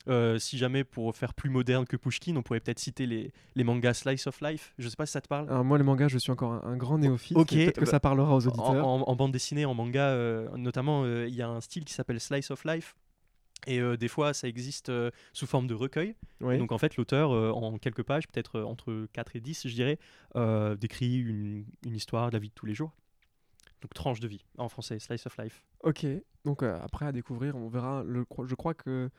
Euh, 0.08 0.38
si 0.38 0.56
jamais 0.56 0.84
pour 0.84 1.14
faire 1.16 1.34
plus 1.34 1.50
moderne 1.50 1.84
que 1.84 1.96
Pushkin, 1.96 2.36
on 2.36 2.42
pourrait 2.42 2.60
peut-être 2.60 2.78
citer 2.78 3.06
les, 3.06 3.32
les 3.56 3.64
mangas 3.64 3.94
Slice 3.94 4.26
of 4.28 4.40
Life. 4.40 4.72
Je 4.78 4.88
sais 4.88 4.94
pas 4.96 5.06
si 5.06 5.12
ça 5.12 5.20
te 5.20 5.26
parle. 5.28 5.48
Alors 5.50 5.64
moi, 5.64 5.78
les 5.78 5.84
mangas, 5.84 6.08
je 6.08 6.18
suis 6.18 6.30
encore 6.30 6.52
un, 6.52 6.62
un 6.64 6.76
grand 6.76 6.98
néophyte. 6.98 7.36
Ok, 7.36 7.48
Peut-être 7.50 7.74
que 7.80 7.84
bah, 7.84 7.90
ça 7.90 8.00
parlera 8.00 8.34
aux 8.36 8.46
auditeurs. 8.46 8.86
en- 8.86 9.02
en 9.08 9.16
bande 9.16 9.32
dessinée, 9.32 9.64
en 9.64 9.74
manga, 9.74 10.08
euh, 10.10 10.48
notamment, 10.56 11.02
euh, 11.04 11.26
il 11.28 11.34
y 11.34 11.42
a 11.42 11.48
un 11.48 11.60
style 11.60 11.84
qui 11.84 11.92
s'appelle 11.92 12.20
Slice 12.20 12.50
of 12.50 12.64
Life. 12.64 12.94
Et 13.66 13.80
des 13.96 14.06
fois, 14.06 14.32
ça 14.32 14.46
existe 14.46 14.92
sous 15.32 15.46
forme 15.46 15.66
de 15.66 15.74
recueil. 15.74 16.14
Oui. 16.40 16.56
Donc 16.58 16.70
en 16.70 16.78
fait, 16.78 16.96
l'auteur, 16.96 17.30
en 17.30 17.78
quelques 17.78 18.04
pages, 18.04 18.28
peut-être 18.28 18.60
entre 18.60 19.08
4 19.12 19.34
et 19.34 19.40
10, 19.40 19.66
je 19.66 19.74
dirais, 19.74 19.98
décrit 20.78 21.16
une, 21.18 21.64
une 21.84 21.96
histoire 21.96 22.28
de 22.28 22.34
la 22.34 22.38
vie 22.38 22.50
de 22.50 22.54
tous 22.54 22.66
les 22.66 22.74
jours. 22.74 22.92
Donc 23.82 23.92
tranche 23.92 24.20
de 24.20 24.28
vie, 24.28 24.44
en 24.58 24.68
français, 24.68 24.98
Slice 25.00 25.26
of 25.26 25.36
Life. 25.38 25.64
Ok, 25.82 26.06
donc 26.44 26.62
euh, 26.62 26.78
après 26.82 27.06
à 27.06 27.12
découvrir, 27.12 27.56
on 27.56 27.68
verra. 27.68 28.04
Le, 28.04 28.24
je 28.46 28.54
crois 28.54 28.74
que 28.74 29.10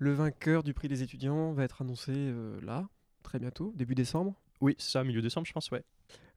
le 0.00 0.14
vainqueur 0.14 0.62
du 0.62 0.74
prix 0.74 0.88
des 0.88 1.02
étudiants 1.02 1.52
va 1.52 1.62
être 1.62 1.82
annoncé 1.82 2.12
euh, 2.14 2.58
là, 2.62 2.88
très 3.22 3.38
bientôt, 3.38 3.72
début 3.76 3.94
décembre. 3.94 4.34
Oui, 4.62 4.74
c'est 4.78 4.92
ça, 4.92 5.04
milieu 5.04 5.20
décembre, 5.20 5.46
je 5.46 5.52
pense, 5.52 5.70
ouais. 5.70 5.84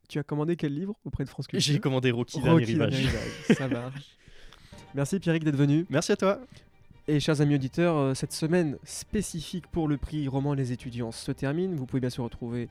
Tu 0.09 0.19
as 0.19 0.23
commandé 0.23 0.57
quel 0.57 0.75
livre 0.75 0.99
auprès 1.05 1.23
de 1.23 1.29
France 1.29 1.47
Culture? 1.47 1.73
J'ai 1.73 1.79
commandé 1.79 2.11
Rocky, 2.11 2.41
Rocky, 2.41 2.65
Rivage, 2.65 3.07
ça 3.47 3.69
marche. 3.69 4.17
Merci 4.95 5.17
Pierrick 5.19 5.45
d'être 5.45 5.55
venu. 5.55 5.85
Merci 5.89 6.11
à 6.11 6.17
toi. 6.17 6.41
Et 7.07 7.21
chers 7.21 7.39
amis 7.39 7.55
auditeurs, 7.55 7.95
euh, 7.95 8.13
cette 8.13 8.33
semaine 8.33 8.77
spécifique 8.83 9.67
pour 9.67 9.87
le 9.87 9.97
prix 9.97 10.27
Roman 10.27 10.53
Les 10.53 10.73
étudiants 10.73 11.13
se 11.13 11.31
termine. 11.31 11.73
Vous 11.73 11.85
pouvez 11.85 12.01
bien 12.01 12.09
sûr 12.09 12.25
retrouver 12.25 12.67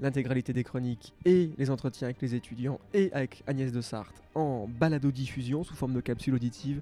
l'intégralité 0.00 0.52
des 0.52 0.62
chroniques 0.62 1.14
et 1.24 1.50
les 1.58 1.68
entretiens 1.68 2.06
avec 2.06 2.22
les 2.22 2.36
étudiants 2.36 2.78
et 2.94 3.12
avec 3.12 3.42
Agnès 3.48 3.72
de 3.72 3.80
Sarthe 3.80 4.22
en 4.36 4.68
balado-diffusion 4.68 5.64
sous 5.64 5.74
forme 5.74 5.94
de 5.94 6.00
capsule 6.00 6.34
auditive 6.34 6.80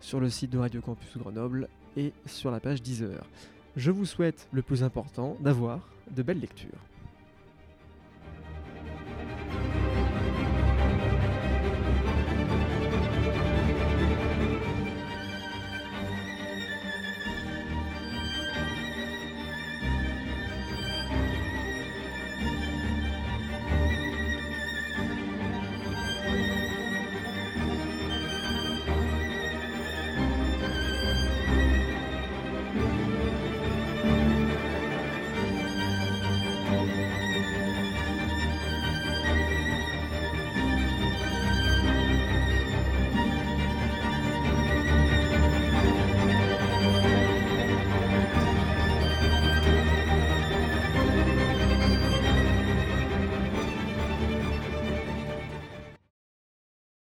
sur 0.00 0.20
le 0.20 0.30
site 0.30 0.50
de 0.50 0.58
Radio 0.58 0.80
Campus 0.80 1.18
Grenoble 1.18 1.68
et 1.96 2.12
sur 2.26 2.50
la 2.50 2.60
page 2.60 2.82
Deezer. 2.82 3.24
Je 3.76 3.90
vous 3.90 4.04
souhaite 4.04 4.48
le 4.52 4.62
plus 4.62 4.82
important, 4.82 5.36
d'avoir 5.40 5.80
de 6.10 6.22
belles 6.22 6.40
lectures. 6.40 6.78